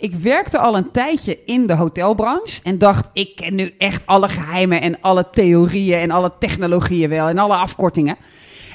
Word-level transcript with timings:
ik 0.00 0.14
werkte 0.14 0.58
al 0.58 0.76
een 0.76 0.90
tijdje 0.90 1.38
in 1.44 1.66
de 1.66 1.74
hotelbranche 1.74 2.60
en 2.62 2.78
dacht, 2.78 3.08
ik 3.12 3.36
ken 3.36 3.54
nu 3.54 3.74
echt 3.78 4.06
alle 4.06 4.28
geheimen 4.28 4.80
en 4.80 5.00
alle 5.00 5.30
theorieën 5.30 5.98
en 5.98 6.10
alle 6.10 6.32
technologieën 6.38 7.08
wel 7.08 7.28
en 7.28 7.38
alle 7.38 7.54
afkortingen. 7.54 8.16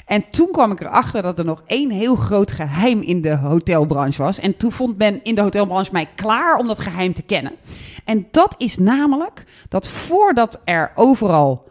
En 0.06 0.24
toen 0.30 0.50
kwam 0.50 0.72
ik 0.72 0.80
erachter 0.80 1.22
dat 1.22 1.38
er 1.38 1.44
nog 1.44 1.62
één 1.66 1.90
heel 1.90 2.16
groot 2.16 2.52
geheim 2.52 3.00
in 3.00 3.22
de 3.22 3.36
hotelbranche 3.36 4.22
was. 4.22 4.38
En 4.38 4.56
toen 4.56 4.72
vond 4.72 4.98
men 4.98 5.24
in 5.24 5.34
de 5.34 5.40
hotelbranche 5.40 5.92
mij 5.92 6.08
klaar 6.14 6.56
om 6.56 6.66
dat 6.66 6.78
geheim 6.78 7.14
te 7.14 7.22
kennen. 7.22 7.52
En 8.04 8.26
dat 8.30 8.54
is 8.58 8.78
namelijk 8.78 9.44
dat 9.68 9.88
voordat 9.88 10.60
er 10.64 10.92
overal 10.94 11.68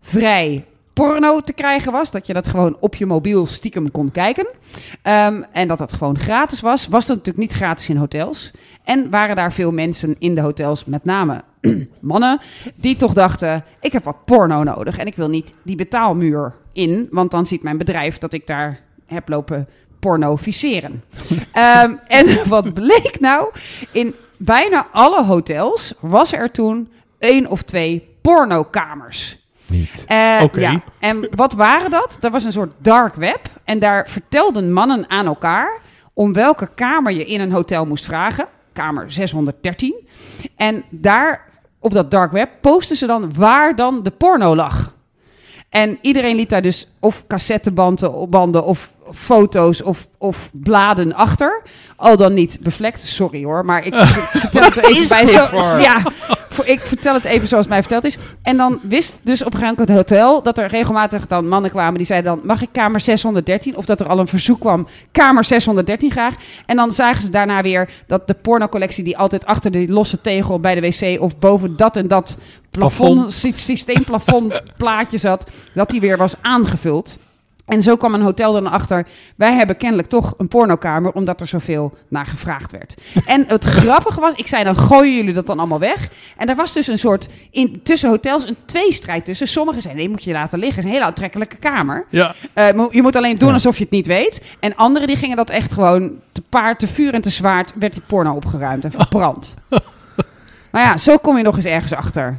vrij 0.00 0.64
porno 1.00 1.40
te 1.40 1.52
krijgen 1.52 1.92
was, 1.92 2.10
dat 2.10 2.26
je 2.26 2.32
dat 2.32 2.48
gewoon 2.48 2.76
op 2.80 2.94
je 2.94 3.06
mobiel 3.06 3.46
stiekem 3.46 3.90
kon 3.90 4.10
kijken, 4.10 4.46
um, 4.46 5.44
en 5.52 5.68
dat 5.68 5.78
dat 5.78 5.92
gewoon 5.92 6.18
gratis 6.18 6.60
was, 6.60 6.86
was 6.88 7.06
dat 7.06 7.16
natuurlijk 7.16 7.44
niet 7.48 7.56
gratis 7.56 7.88
in 7.88 7.96
hotels. 7.96 8.50
En 8.84 9.10
waren 9.10 9.36
daar 9.36 9.52
veel 9.52 9.72
mensen 9.72 10.16
in 10.18 10.34
de 10.34 10.40
hotels, 10.40 10.84
met 10.84 11.04
name 11.04 11.44
mannen, 12.00 12.40
die 12.74 12.96
toch 12.96 13.12
dachten: 13.12 13.64
ik 13.80 13.92
heb 13.92 14.04
wat 14.04 14.24
porno 14.24 14.62
nodig 14.62 14.98
en 14.98 15.06
ik 15.06 15.16
wil 15.16 15.28
niet 15.28 15.54
die 15.62 15.76
betaalmuur 15.76 16.54
in, 16.72 17.08
want 17.10 17.30
dan 17.30 17.46
ziet 17.46 17.62
mijn 17.62 17.78
bedrijf 17.78 18.18
dat 18.18 18.32
ik 18.32 18.46
daar 18.46 18.80
heb 19.06 19.28
lopen 19.28 19.68
pornoficeren. 20.00 21.02
um, 21.84 22.00
en 22.20 22.48
wat 22.48 22.74
bleek 22.74 23.16
nou? 23.20 23.50
In 23.92 24.14
bijna 24.38 24.86
alle 24.92 25.24
hotels 25.24 25.94
was 26.00 26.32
er 26.32 26.50
toen 26.50 26.88
één 27.18 27.46
of 27.46 27.62
twee 27.62 28.08
pornokamers. 28.20 29.39
Niet. 29.70 30.04
Uh, 30.08 30.40
Oké. 30.42 30.60
ja. 30.60 30.80
En 30.98 31.28
wat 31.30 31.52
waren 31.52 31.90
dat? 31.90 32.16
Dat 32.20 32.32
was 32.32 32.44
een 32.44 32.52
soort 32.52 32.72
dark 32.78 33.14
web. 33.14 33.40
En 33.64 33.78
daar 33.78 34.08
vertelden 34.08 34.72
mannen 34.72 35.10
aan 35.10 35.26
elkaar 35.26 35.80
om 36.14 36.32
welke 36.32 36.68
kamer 36.74 37.12
je 37.12 37.24
in 37.24 37.40
een 37.40 37.52
hotel 37.52 37.86
moest 37.86 38.04
vragen. 38.04 38.46
Kamer 38.72 39.12
613. 39.12 40.08
En 40.56 40.84
daar 40.90 41.48
op 41.78 41.92
dat 41.92 42.10
dark 42.10 42.32
web 42.32 42.50
posten 42.60 42.96
ze 42.96 43.06
dan 43.06 43.34
waar 43.34 43.76
dan 43.76 44.02
de 44.02 44.10
porno 44.10 44.54
lag. 44.56 44.94
En 45.68 45.98
iedereen 46.02 46.36
liet 46.36 46.48
daar 46.48 46.62
dus 46.62 46.88
of 47.00 47.26
cassettebanden 47.26 48.30
banden 48.30 48.64
of 48.64 48.92
foto's 49.12 49.82
of, 49.82 50.08
of 50.18 50.50
bladen 50.52 51.14
achter. 51.14 51.62
Al 51.96 52.16
dan 52.16 52.34
niet 52.34 52.58
bevlekt. 52.60 53.00
Sorry 53.00 53.44
hoor, 53.44 53.64
maar 53.64 53.86
ik, 53.86 53.94
ik 53.94 54.30
vertel 54.40 54.62
het 54.62 54.76
even 54.76 55.08
bij. 55.08 55.26
Zo, 55.26 55.56
ja, 55.88 56.02
voor, 56.48 56.66
ik 56.66 56.80
vertel 56.80 57.14
het 57.14 57.24
even 57.24 57.48
zoals 57.48 57.66
mij 57.66 57.80
verteld 57.80 58.04
is. 58.04 58.18
En 58.42 58.56
dan 58.56 58.80
wist 58.82 59.20
dus 59.22 59.40
op 59.40 59.52
een 59.52 59.58
gegeven 59.58 59.76
moment 59.78 59.88
het 59.88 60.10
hotel 60.10 60.42
dat 60.42 60.58
er 60.58 60.66
regelmatig 60.66 61.26
dan 61.26 61.48
mannen 61.48 61.70
kwamen 61.70 61.94
die 61.94 62.06
zeiden 62.06 62.34
dan 62.34 62.40
mag 62.44 62.62
ik 62.62 62.68
kamer 62.72 63.00
613 63.00 63.76
of 63.76 63.84
dat 63.84 64.00
er 64.00 64.08
al 64.08 64.18
een 64.18 64.26
verzoek 64.26 64.60
kwam 64.60 64.88
kamer 65.12 65.44
613 65.44 66.10
graag. 66.10 66.34
En 66.66 66.76
dan 66.76 66.92
zagen 66.92 67.22
ze 67.22 67.30
daarna 67.30 67.62
weer 67.62 67.90
dat 68.06 68.26
de 68.26 68.34
pornocollectie 68.34 69.04
die 69.04 69.18
altijd 69.18 69.46
achter 69.46 69.70
die 69.70 69.92
losse 69.92 70.20
tegel 70.20 70.60
bij 70.60 70.74
de 70.74 70.80
wc 70.80 71.20
of 71.20 71.38
boven 71.38 71.76
dat 71.76 71.96
en 71.96 72.08
dat 72.08 72.38
plafond, 72.70 73.32
systeemplafond 73.54 74.62
plaatje 74.76 75.18
zat, 75.18 75.46
dat 75.74 75.90
die 75.90 76.00
weer 76.00 76.16
was 76.16 76.34
aangevuld. 76.40 77.18
En 77.70 77.82
zo 77.82 77.96
kwam 77.96 78.14
een 78.14 78.22
hotel 78.22 78.52
dan 78.52 78.66
achter. 78.66 79.06
Wij 79.36 79.54
hebben 79.54 79.76
kennelijk 79.76 80.08
toch 80.08 80.34
een 80.38 80.48
pornokamer, 80.48 81.12
omdat 81.12 81.40
er 81.40 81.46
zoveel 81.46 81.92
naar 82.08 82.26
gevraagd 82.26 82.72
werd. 82.72 82.94
En 83.26 83.44
het 83.46 83.64
grappige 83.80 84.20
was, 84.20 84.32
ik 84.34 84.46
zei 84.46 84.64
dan 84.64 84.76
gooien 84.76 85.14
jullie 85.14 85.32
dat 85.34 85.46
dan 85.46 85.58
allemaal 85.58 85.78
weg. 85.78 86.08
En 86.36 86.48
er 86.48 86.56
was 86.56 86.72
dus 86.72 86.86
een 86.86 86.98
soort 86.98 87.28
in, 87.50 87.80
tussen 87.82 88.08
hotels 88.08 88.46
een 88.46 88.56
tweestrijd 88.64 89.24
tussen. 89.24 89.48
Sommigen 89.48 89.82
zeiden 89.82 90.02
nee, 90.02 90.12
moet 90.12 90.24
je 90.24 90.32
laten 90.32 90.58
liggen. 90.58 90.76
Het 90.76 90.84
is 90.84 90.90
een 90.90 90.96
hele 90.96 91.08
aantrekkelijke 91.10 91.56
kamer. 91.56 92.06
Ja. 92.08 92.34
Uh, 92.54 92.68
je 92.90 93.02
moet 93.02 93.16
alleen 93.16 93.38
doen 93.38 93.52
alsof 93.52 93.76
je 93.76 93.82
het 93.82 93.92
niet 93.92 94.06
weet. 94.06 94.42
En 94.60 94.76
anderen 94.76 95.08
die 95.08 95.16
gingen 95.16 95.36
dat 95.36 95.50
echt 95.50 95.72
gewoon 95.72 96.12
te 96.32 96.42
paard, 96.48 96.78
te 96.78 96.88
vuur 96.88 97.14
en 97.14 97.20
te 97.20 97.30
zwaard 97.30 97.72
werd 97.74 97.92
die 97.92 98.02
porno 98.06 98.34
opgeruimd 98.34 98.84
en 98.84 98.90
verbrand. 98.90 99.54
maar 100.72 100.82
ja, 100.82 100.96
zo 100.96 101.16
kom 101.16 101.36
je 101.36 101.42
nog 101.42 101.56
eens 101.56 101.64
ergens 101.64 101.92
achter. 101.92 102.38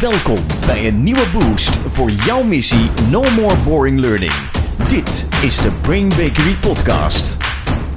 Welkom 0.00 0.38
bij 0.66 0.86
een 0.86 1.02
nieuwe 1.02 1.26
boost 1.32 1.76
voor 1.76 2.10
jouw 2.10 2.42
missie 2.42 2.90
No 3.10 3.22
More 3.36 3.56
Boring 3.64 3.98
Learning. 3.98 4.32
Dit 4.88 5.28
is 5.42 5.56
de 5.56 5.70
Brain 5.80 6.08
Bakery 6.08 6.56
Podcast. 6.60 7.36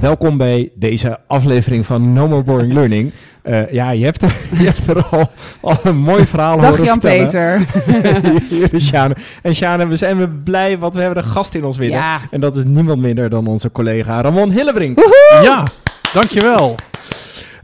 Welkom 0.00 0.36
bij 0.36 0.70
deze 0.74 1.18
aflevering 1.26 1.86
van 1.86 2.12
No 2.12 2.28
More 2.28 2.42
Boring 2.42 2.72
Learning. 2.72 3.12
Uh, 3.44 3.70
ja, 3.70 3.90
je 3.90 4.04
hebt 4.04 4.22
er, 4.22 4.36
je 4.60 4.64
hebt 4.64 4.86
er 4.86 5.04
al, 5.04 5.30
al 5.60 5.76
een 5.82 5.96
mooi 5.96 6.24
verhaal 6.24 6.60
Dag 6.60 6.76
horen 6.76 6.84
is 8.72 8.86
Sjane. 8.86 9.16
En 9.42 9.54
Sjane, 9.54 9.86
we 9.86 9.96
zijn 9.96 10.16
weer 10.16 10.30
blij, 10.30 10.78
want 10.78 10.94
we 10.94 11.00
hebben 11.00 11.22
een 11.22 11.30
gast 11.30 11.54
in 11.54 11.64
ons 11.64 11.78
midden. 11.78 11.98
Ja. 11.98 12.20
En 12.30 12.40
dat 12.40 12.56
is 12.56 12.64
niemand 12.64 13.00
minder 13.00 13.28
dan 13.28 13.46
onze 13.46 13.72
collega 13.72 14.20
Ramon 14.20 14.50
Hillebrink. 14.50 14.96
Woehoe! 14.96 15.42
Ja, 15.42 15.66
dankjewel. 16.12 16.74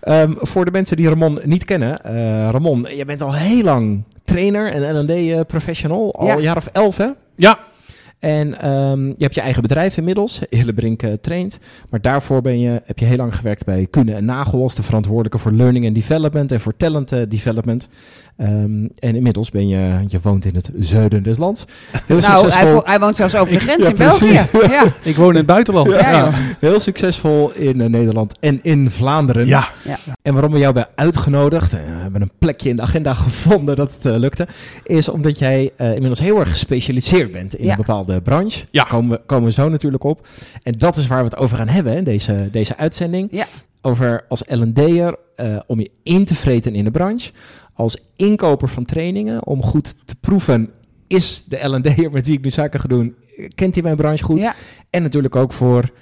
Um, 0.08 0.36
voor 0.38 0.64
de 0.64 0.70
mensen 0.70 0.96
die 0.96 1.08
Ramon 1.08 1.40
niet 1.44 1.64
kennen. 1.64 2.00
Uh, 2.06 2.12
Ramon, 2.50 2.86
je 2.96 3.04
bent 3.04 3.22
al 3.22 3.34
heel 3.34 3.62
lang 3.62 4.04
trainer 4.34 4.72
en 4.72 4.96
L&D-professional. 4.96 6.14
Al 6.14 6.26
Ja. 6.26 6.34
een 6.34 6.42
jaar 6.42 6.56
of 6.56 6.66
elf, 6.72 6.96
hè? 6.96 7.08
Ja, 7.36 7.58
En 8.20 8.60
ehm, 8.60 9.06
je 9.06 9.14
hebt 9.18 9.34
je 9.34 9.40
eigen 9.40 9.62
bedrijf 9.62 9.96
inmiddels, 9.96 10.40
Hillebrink 10.50 11.02
uh, 11.02 11.12
traint. 11.20 11.58
Maar 11.90 12.00
daarvoor 12.00 12.40
ben 12.42 12.60
je, 12.60 12.82
heb 12.84 12.98
je 12.98 13.04
heel 13.04 13.16
lang 13.16 13.36
gewerkt 13.36 13.64
bij 13.64 13.86
Kuhne 13.90 14.14
en 14.14 14.24
Nagel 14.24 14.62
als 14.62 14.74
de 14.74 14.82
verantwoordelijke 14.82 15.38
voor 15.38 15.52
learning 15.52 15.86
and 15.86 15.94
development 15.94 16.52
en 16.52 16.60
voor 16.60 16.76
talent 16.76 17.12
uh, 17.12 17.22
development. 17.28 17.88
Um, 18.40 18.90
en 18.98 19.14
inmiddels 19.16 19.50
ben 19.50 19.68
je, 19.68 20.04
je 20.08 20.18
woont 20.22 20.44
in 20.44 20.54
het 20.54 20.70
zuiden 20.78 21.22
des 21.22 21.36
lands. 21.38 21.64
Heel 22.06 22.18
nou, 22.18 22.38
succesvol. 22.38 22.64
hij, 22.66 22.72
vo- 22.72 22.82
hij 22.84 22.98
woont 23.00 23.16
zelfs 23.16 23.34
over 23.34 23.52
de 23.52 23.60
grens 23.60 23.82
Ja, 23.84 23.90
in 23.90 23.96
België. 23.96 24.40
Ja. 24.70 24.84
ik 25.02 25.16
woon 25.16 25.30
in 25.30 25.36
het 25.36 25.46
buitenland. 25.46 25.90
Ja. 25.90 26.30
Heel 26.60 26.80
succesvol 26.80 27.52
in 27.52 27.80
uh, 27.80 27.86
Nederland 27.86 28.34
en 28.40 28.58
in 28.62 28.90
Vlaanderen. 28.90 29.46
Ja. 29.46 29.68
En 30.22 30.32
waarom 30.32 30.52
we 30.52 30.58
jou 30.58 30.74
hebben 30.74 30.92
uitgenodigd, 30.94 31.72
uh, 31.74 31.80
we 31.80 31.86
hebben 32.02 32.22
een 32.22 32.30
plekje 32.38 32.68
in 32.68 32.76
de 32.76 32.82
agenda 32.82 33.14
gevonden 33.24 33.76
dat 33.76 33.92
het 33.94 34.06
uh, 34.06 34.16
lukte, 34.18 34.46
is 34.84 35.08
omdat 35.08 35.38
jij 35.38 35.70
uh, 35.80 35.86
inmiddels 35.86 36.20
heel 36.20 36.38
erg 36.40 36.50
gespecialiseerd 36.50 37.32
bent 37.32 37.54
in 37.54 37.64
Ja. 37.64 37.70
een 37.70 37.76
bepaalde 37.76 38.09
branche. 38.18 38.66
Ja. 38.70 38.82
Komen 38.84 39.10
we, 39.10 39.24
komen 39.26 39.44
we 39.44 39.52
zo 39.52 39.68
natuurlijk 39.68 40.04
op. 40.04 40.26
En 40.62 40.72
dat 40.78 40.96
is 40.96 41.06
waar 41.06 41.18
we 41.18 41.24
het 41.24 41.36
over 41.36 41.56
gaan 41.56 41.68
hebben, 41.68 41.92
hè, 41.94 42.02
deze, 42.02 42.48
deze 42.52 42.76
uitzending. 42.76 43.28
Ja. 43.30 43.46
Over 43.82 44.24
als 44.28 44.42
L&D'er 44.46 45.16
uh, 45.36 45.58
om 45.66 45.80
je 45.80 45.90
in 46.02 46.24
te 46.24 46.34
vreten 46.34 46.74
in 46.74 46.84
de 46.84 46.90
branche. 46.90 47.30
Als 47.74 47.98
inkoper 48.16 48.68
van 48.68 48.84
trainingen, 48.84 49.46
om 49.46 49.62
goed 49.62 49.94
te 50.04 50.14
proeven, 50.20 50.70
is 51.06 51.44
de 51.44 51.68
L&D'er 51.68 52.10
met 52.10 52.26
wie 52.26 52.36
ik 52.36 52.44
nu 52.44 52.50
zaken 52.50 52.80
ga 52.80 52.88
doen, 52.88 53.14
kent 53.54 53.74
hij 53.74 53.82
mijn 53.82 53.96
branche 53.96 54.24
goed? 54.24 54.38
Ja. 54.38 54.54
En 54.90 55.02
natuurlijk 55.02 55.36
ook 55.36 55.52
voor 55.52 55.82
uh, 55.82 55.92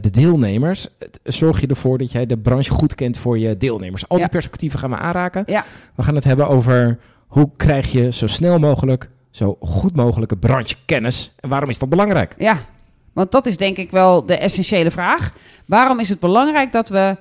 de 0.00 0.10
deelnemers. 0.10 0.88
Zorg 1.24 1.60
je 1.60 1.66
ervoor 1.66 1.98
dat 1.98 2.12
jij 2.12 2.26
de 2.26 2.36
branche 2.38 2.70
goed 2.70 2.94
kent 2.94 3.18
voor 3.18 3.38
je 3.38 3.56
deelnemers. 3.56 4.08
Al 4.08 4.16
die 4.16 4.24
Ja. 4.24 4.30
perspectieven 4.32 4.78
gaan 4.78 4.90
we 4.90 4.96
aanraken. 4.96 5.42
Ja. 5.46 5.64
We 5.94 6.02
gaan 6.02 6.14
het 6.14 6.24
hebben 6.24 6.48
over 6.48 6.98
hoe 7.26 7.50
krijg 7.56 7.92
je 7.92 8.12
zo 8.12 8.26
snel 8.26 8.58
mogelijk, 8.58 9.10
zo 9.30 9.56
goed 9.60 9.96
mogelijke 9.96 10.36
branchekennis. 10.36 11.32
En 11.40 11.48
waarom 11.48 11.68
is 11.68 11.78
dat 11.78 11.88
belangrijk? 11.88 12.34
Ja, 12.38 12.64
want 13.12 13.32
dat 13.32 13.46
is 13.46 13.56
denk 13.56 13.76
ik 13.76 13.90
wel 13.90 14.26
de 14.26 14.36
essentiële 14.36 14.90
vraag. 14.90 15.32
Waarom 15.66 16.00
is 16.00 16.08
het 16.08 16.20
belangrijk 16.20 16.72
dat 16.72 16.88
we 16.88 17.16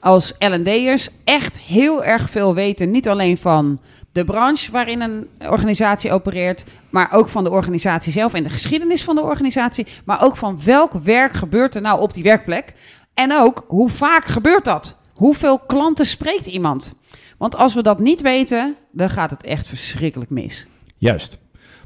als 0.00 0.34
L&D'ers 0.38 1.08
echt 1.24 1.58
heel 1.58 2.04
erg 2.04 2.30
veel 2.30 2.54
weten, 2.54 2.90
niet 2.90 3.08
alleen 3.08 3.38
van 3.38 3.80
de 4.12 4.24
branche 4.24 4.72
waarin 4.72 5.00
een 5.00 5.28
organisatie 5.38 6.12
opereert, 6.12 6.64
maar 6.90 7.12
ook 7.12 7.28
van 7.28 7.44
de 7.44 7.50
organisatie 7.50 8.12
zelf 8.12 8.34
en 8.34 8.42
de 8.42 8.48
geschiedenis 8.48 9.04
van 9.04 9.14
de 9.14 9.22
organisatie, 9.22 9.86
maar 10.04 10.22
ook 10.22 10.36
van 10.36 10.60
welk 10.64 10.92
werk 10.92 11.32
gebeurt 11.32 11.74
er 11.74 11.80
nou 11.80 12.00
op 12.00 12.14
die 12.14 12.22
werkplek 12.22 12.74
en 13.14 13.32
ook 13.32 13.64
hoe 13.66 13.90
vaak 13.90 14.24
gebeurt 14.24 14.64
dat? 14.64 14.96
Hoeveel 15.14 15.58
klanten 15.58 16.06
spreekt 16.06 16.46
iemand? 16.46 16.94
Want 17.38 17.56
als 17.56 17.74
we 17.74 17.82
dat 17.82 17.98
niet 17.98 18.20
weten, 18.20 18.76
dan 18.92 19.10
gaat 19.10 19.30
het 19.30 19.42
echt 19.42 19.68
verschrikkelijk 19.68 20.30
mis. 20.30 20.66
Juist. 20.96 21.38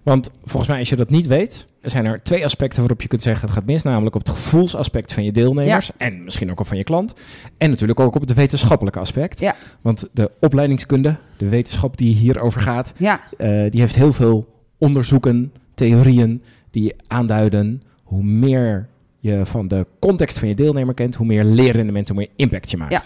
Want 0.02 0.30
volgens 0.44 0.70
mij, 0.70 0.78
als 0.78 0.88
je 0.88 0.96
dat 0.96 1.10
niet 1.10 1.26
weet, 1.26 1.66
zijn 1.82 2.04
er 2.04 2.22
twee 2.22 2.44
aspecten 2.44 2.78
waarop 2.80 3.02
je 3.02 3.08
kunt 3.08 3.22
zeggen 3.22 3.46
het 3.46 3.54
gaat 3.56 3.64
mis. 3.66 3.82
Namelijk 3.82 4.14
op 4.14 4.26
het 4.26 4.34
gevoelsaspect 4.34 5.12
van 5.12 5.24
je 5.24 5.32
deelnemers 5.32 5.86
Ja. 5.86 6.06
en 6.06 6.24
misschien 6.24 6.50
ook 6.50 6.60
op 6.60 6.66
van 6.66 6.76
je 6.76 6.84
klant. 6.84 7.12
En 7.58 7.70
natuurlijk 7.70 8.00
ook 8.00 8.14
op 8.14 8.20
het 8.20 8.34
wetenschappelijke 8.34 8.98
aspect. 8.98 9.40
Ja. 9.40 9.54
Want 9.80 10.08
de 10.12 10.30
opleidingskunde, 10.40 11.16
de 11.36 11.48
wetenschap 11.48 11.96
die 11.96 12.14
hierover 12.14 12.60
gaat, 12.60 12.92
Ja, 12.96 13.20
uh, 13.38 13.70
die 13.70 13.80
heeft 13.80 13.94
heel 13.94 14.12
veel 14.12 14.46
onderzoeken, 14.78 15.52
theorieën 15.74 16.42
die 16.70 16.94
aanduiden 17.06 17.82
hoe 18.02 18.22
meer 18.22 18.88
je 19.18 19.40
van 19.46 19.68
de 19.68 19.86
context 19.98 20.38
van 20.38 20.48
je 20.48 20.54
deelnemer 20.54 20.94
kent, 20.94 21.14
hoe 21.14 21.26
meer 21.26 21.44
leerrendement, 21.44 22.08
hoe 22.08 22.16
meer 22.16 22.28
impact 22.36 22.70
je 22.70 22.76
maakt. 22.76 22.92
Ja. 22.92 23.02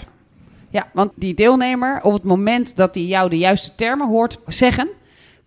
Ja, 0.71 0.89
want 0.93 1.13
die 1.15 1.35
deelnemer, 1.35 2.03
op 2.03 2.13
het 2.13 2.23
moment 2.23 2.77
dat 2.77 2.95
hij 2.95 3.05
jou 3.05 3.31
de 3.31 3.39
juiste 3.39 3.75
termen 3.75 4.09
hoort 4.09 4.39
zeggen, 4.47 4.89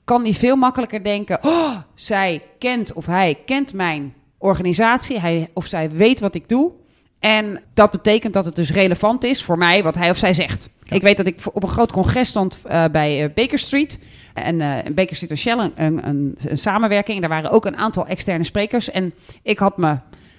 kan 0.09 0.23
die 0.23 0.35
veel 0.38 0.56
makkelijker 0.56 1.03
denken: 1.03 1.39
oh, 1.41 1.75
zij 1.95 2.41
kent 2.59 2.94
of 2.94 3.06
hij 3.06 3.38
kent 3.45 3.73
mijn 3.73 4.13
organisatie, 4.38 5.19
hij 5.19 5.50
of 5.53 5.65
zij 5.65 5.89
weet 5.89 6.19
wat 6.19 6.35
ik 6.35 6.50
doe. 6.50 6.71
En 7.19 7.61
dat 7.73 7.91
betekent 7.91 8.33
dat 8.33 8.45
het 8.45 8.56
dus 8.56 8.71
relevant 8.71 9.23
is 9.23 9.44
voor 9.44 9.57
mij 9.57 9.83
wat 9.83 9.95
hij 9.95 10.09
of 10.09 10.17
zij 10.17 10.33
zegt. 10.33 10.69
Ja. 10.83 10.95
Ik 10.95 11.01
weet 11.01 11.17
dat 11.17 11.27
ik 11.27 11.39
op 11.53 11.63
een 11.63 11.69
groot 11.69 11.91
congres 11.91 12.29
stond 12.29 12.61
uh, 12.65 12.85
bij 12.91 13.23
uh, 13.23 13.33
Baker 13.33 13.59
Street. 13.59 14.00
En 14.33 14.59
uh, 14.59 14.77
Baker 14.94 15.15
Street 15.15 15.31
en 15.31 15.38
Shell, 15.38 15.71
een, 15.75 16.07
een, 16.07 16.38
samenwerking. 16.53 17.19
Daar 17.19 17.29
waren 17.29 17.51
ook 17.51 17.65
een 17.65 17.77
aantal 17.77 18.07
externe 18.07 18.44
sprekers. 18.44 18.91
En 18.91 19.13
ik 19.44 19.59
had 19.59 19.77
me 19.77 19.97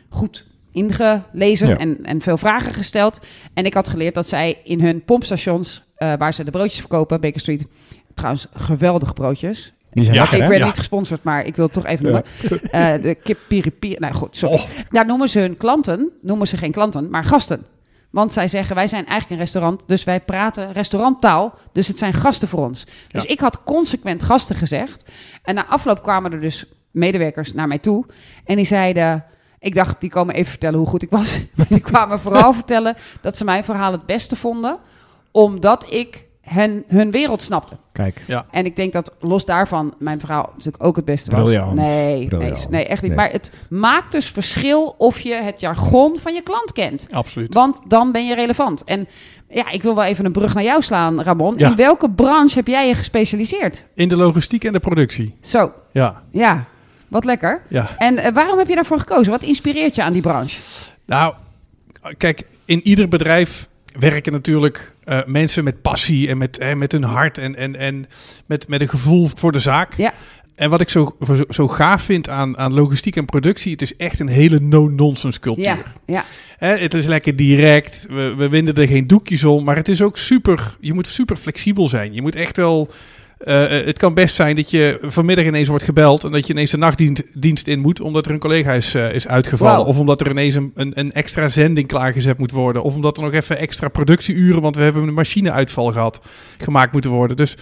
goed 0.08 0.46
ingelezen 0.72 1.68
Ja. 1.68 1.78
en, 1.78 1.98
en 2.02 2.20
veel 2.20 2.36
vragen 2.36 2.72
gesteld. 2.72 3.20
En 3.54 3.64
ik 3.64 3.74
had 3.74 3.88
geleerd 3.88 4.14
dat 4.14 4.28
zij 4.28 4.58
in 4.64 4.80
hun 4.80 5.04
pompstations, 5.04 5.84
eh, 5.94 6.12
waar 6.18 6.34
ze 6.34 6.44
de 6.44 6.50
broodjes 6.50 6.80
verkopen, 6.80 7.20
Baker 7.20 7.40
Street, 7.40 7.66
trouwens 8.20 8.46
geweldige 8.54 9.12
broodjes. 9.12 9.72
Die 9.92 10.04
zijn 10.04 10.16
Ja, 10.16 10.20
lekker, 10.22 10.38
ik 10.42 10.52
hè? 10.52 10.56
Ja. 10.58 10.66
niet 10.66 10.76
gesponsord, 10.76 11.22
maar 11.22 11.44
ik 11.44 11.56
wil 11.56 11.64
het 11.64 11.74
toch 11.74 11.86
even 11.86 12.06
Ja. 12.06 12.22
noemen. 12.50 12.70
Eh, 12.70 13.02
de 13.02 13.14
kip 13.14 13.38
piri 13.48 13.70
piri. 13.70 13.96
Nou 13.98 14.14
goed, 14.14 14.36
sorry. 14.36 14.54
Oh. 14.56 14.64
Daar 14.90 15.06
noemen 15.06 15.28
ze 15.28 15.38
hun 15.40 15.56
klanten, 15.56 16.10
noemen 16.22 16.48
ze 16.48 16.56
geen 16.56 16.72
klanten, 16.72 17.10
maar 17.10 17.24
gasten. 17.24 17.66
Want 18.10 18.32
zij 18.32 18.48
zeggen, 18.48 18.74
wij 18.74 18.88
zijn 18.88 19.06
eigenlijk 19.06 19.30
een 19.30 19.46
restaurant, 19.46 19.82
dus 19.86 20.04
wij 20.04 20.20
praten 20.20 20.72
restauranttaal. 20.72 21.54
Dus 21.72 21.88
het 21.88 21.98
zijn 21.98 22.12
gasten 22.12 22.48
voor 22.48 22.64
ons. 22.66 22.86
Dus 23.08 23.24
ik 23.24 23.40
had 23.40 23.62
consequent 23.62 24.22
gasten 24.22 24.56
gezegd. 24.56 25.04
En 25.42 25.54
na 25.54 25.66
afloop 25.66 26.02
kwamen 26.02 26.32
er 26.32 26.40
dus 26.40 26.64
medewerkers 26.90 27.52
naar 27.52 27.68
mij 27.68 27.78
toe. 27.78 28.06
En 28.44 28.56
die 28.56 28.64
zeiden, 28.66 29.24
ik 29.58 29.74
dacht, 29.74 30.00
die 30.00 30.10
komen 30.10 30.34
even 30.34 30.50
vertellen 30.50 30.78
hoe 30.78 30.88
goed 30.88 31.02
ik 31.02 31.10
was. 31.10 31.38
Maar 31.54 31.66
die 31.76 31.80
kwamen 31.80 32.20
vooral 32.20 32.52
vertellen 32.52 32.96
dat 33.20 33.36
ze 33.36 33.44
mijn 33.44 33.64
verhaal 33.64 33.92
het 33.92 34.06
beste 34.06 34.36
vonden. 34.36 34.78
Omdat 35.30 35.86
ik 35.92 36.26
hen, 36.40 36.84
hun 36.86 37.10
wereld 37.10 37.42
snapte. 37.42 37.76
Kijk. 37.92 38.24
En 38.50 38.64
ik 38.64 38.76
denk 38.76 38.92
dat 38.92 39.12
los 39.20 39.44
daarvan 39.44 39.94
mijn 39.98 40.20
verhaal 40.20 40.50
natuurlijk 40.56 40.84
ook 40.84 40.96
het 40.96 41.04
beste 41.04 41.30
was. 41.30 41.40
Briljant. 41.40 41.74
Nee, 41.74 42.16
nee, 42.16 42.28
Briljant. 42.28 42.70
nee, 42.70 42.86
echt 42.86 43.02
niet. 43.02 43.10
Nee. 43.14 43.20
Maar 43.20 43.30
het 43.32 43.50
maakt 43.68 44.12
dus 44.12 44.28
verschil 44.30 44.94
of 44.98 45.20
je 45.20 45.34
het 45.34 45.60
jargon 45.60 46.18
van 46.18 46.34
je 46.34 46.42
klant 46.42 46.72
kent. 46.72 47.08
Absoluut. 47.10 47.54
Want 47.54 47.80
dan 47.88 48.12
ben 48.12 48.26
je 48.26 48.34
relevant. 48.34 48.84
En 48.84 49.08
ja, 49.48 49.70
ik 49.70 49.82
wil 49.82 49.94
wel 49.94 50.04
even 50.04 50.24
een 50.24 50.32
brug 50.32 50.54
naar 50.54 50.64
jou 50.64 50.82
slaan, 50.82 51.22
Ramon. 51.22 51.54
Ja. 51.58 51.68
In 51.68 51.76
welke 51.76 52.10
branche 52.10 52.54
heb 52.54 52.66
jij 52.66 52.88
je 52.88 52.94
gespecialiseerd? 52.94 53.84
In 53.94 54.08
de 54.08 54.16
logistiek 54.16 54.64
en 54.64 54.72
de 54.72 54.80
productie. 54.80 55.34
Zo, 55.40 55.72
Ja, 55.92 56.22
ja, 56.30 56.64
wat 57.08 57.24
lekker. 57.24 57.62
ja. 57.68 57.88
En 57.98 58.18
eh, 58.18 58.32
waarom 58.32 58.58
heb 58.58 58.68
je 58.68 58.74
daarvoor 58.74 58.98
gekozen? 58.98 59.32
Wat 59.32 59.42
inspireert 59.42 59.94
je 59.94 60.02
aan 60.02 60.12
die 60.12 60.22
branche? 60.22 60.60
Nou, 61.06 61.34
kijk, 62.16 62.42
in 62.64 62.80
ieder 62.86 63.08
bedrijf 63.08 63.68
werken 63.98 64.32
natuurlijk 64.32 64.94
eh, 65.10 65.24
mensen 65.26 65.64
met 65.64 65.82
passie 65.82 66.28
en 66.28 66.38
met, 66.38 66.74
met 66.76 66.92
hun 66.92 67.04
hart 67.04 67.38
en, 67.38 67.56
en, 67.56 67.76
en 67.76 68.06
met, 68.46 68.68
met 68.68 68.80
een 68.80 68.88
gevoel 68.88 69.30
voor 69.34 69.52
de 69.52 69.58
zaak. 69.58 69.94
Ja. 69.96 70.12
En 70.54 70.70
wat 70.70 70.80
ik 70.80 70.88
zo, 70.88 71.16
zo, 71.26 71.44
zo 71.48 71.68
gaaf 71.68 72.02
vind 72.02 72.28
aan, 72.28 72.58
aan 72.58 72.72
logistiek 72.72 73.16
en 73.16 73.24
productie, 73.24 73.72
het 73.72 73.82
is 73.82 73.96
echt 73.96 74.20
een 74.20 74.28
hele 74.28 74.60
no-nonsense 74.60 75.40
cultuur. 75.40 75.64
Ja, 75.64 75.82
ja, 76.06 76.24
Hè, 76.58 76.76
het 76.76 76.94
is 76.94 77.06
lekker 77.06 77.36
direct, 77.36 78.06
we, 78.08 78.34
we 78.34 78.48
winden 78.48 78.74
er 78.74 78.86
geen 78.86 79.06
doekjes 79.06 79.44
om, 79.44 79.64
maar 79.64 79.76
het 79.76 79.88
is 79.88 80.02
ook 80.02 80.18
super, 80.18 80.76
je 80.80 80.94
moet 80.94 81.06
super 81.06 81.36
flexibel 81.36 81.88
zijn. 81.88 82.14
Je 82.14 82.22
moet 82.22 82.34
echt 82.34 82.56
wel, 82.56 82.90
eh, 83.40 83.78
eh, 83.78 83.86
het 83.86 83.98
kan 83.98 84.14
best 84.14 84.34
zijn 84.34 84.56
dat 84.56 84.70
je 84.70 84.98
vanmiddag 85.00 85.44
ineens 85.44 85.68
wordt 85.68 85.84
gebeld 85.84 86.24
en 86.24 86.30
dat 86.30 86.46
je 86.46 86.52
ineens 86.52 86.70
de 86.70 86.76
nachtdienst 86.76 87.22
dienst 87.42 87.66
in 87.66 87.80
moet 87.80 88.00
omdat 88.00 88.26
er 88.26 88.32
een 88.32 88.38
collega 88.38 88.72
is, 88.72 88.94
eh, 88.94 89.14
is 89.14 89.28
uitgevallen. 89.28 89.86
Of 89.86 89.98
omdat 89.98 90.20
er 90.20 90.30
ineens 90.30 90.54
een, 90.54 90.72
een, 90.74 90.92
een 90.94 91.12
extra 91.12 91.48
zending 91.48 91.86
klaargezet 91.86 92.38
moet 92.38 92.50
worden. 92.50 92.82
Of 92.82 92.94
omdat 92.94 93.16
er 93.16 93.22
nog 93.22 93.32
even 93.32 93.58
extra 93.58 93.88
productieuren, 93.88 94.62
want 94.62 94.76
we 94.76 94.82
hebben 94.82 95.08
een 95.08 95.14
machineuitval 95.14 95.92
gehad, 95.92 96.20
gemaakt 96.58 96.92
moeten 96.92 97.10
worden. 97.10 97.36
Dus... 97.36 97.56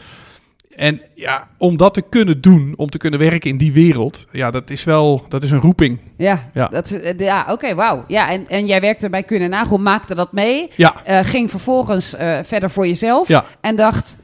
En 0.76 1.00
ja, 1.14 1.48
om 1.56 1.76
dat 1.76 1.94
te 1.94 2.02
kunnen 2.02 2.40
doen, 2.40 2.74
om 2.76 2.90
te 2.90 2.98
kunnen 2.98 3.20
werken 3.20 3.50
in 3.50 3.58
die 3.58 3.72
wereld, 3.72 4.26
ja, 4.32 4.50
dat 4.50 4.70
is 4.70 4.84
wel, 4.84 5.24
dat 5.28 5.42
is 5.42 5.50
een 5.50 5.60
roeping. 5.60 5.98
ja. 6.16 6.50
Ja. 6.54 6.69
Dat, 6.69 7.00
ja 7.16 7.46
oké, 7.50 7.74
wauw. 7.74 8.04
Ja, 8.08 8.31
en, 8.31 8.48
en 8.48 8.66
jij 8.66 8.81
werkte 8.81 9.08
bij 9.08 9.22
Kun 9.22 9.40
en 9.40 9.50
Nagel, 9.50 9.78
maakte 9.78 10.14
dat 10.14 10.32
mee. 10.32 10.70
Ja, 10.76 11.22
ging 11.22 11.50
vervolgens 11.50 12.14
verder 12.42 12.70
voor 12.70 12.86
jezelf. 12.86 13.28
ja, 13.28 13.44
En 13.60 13.76
dacht, 13.76 14.16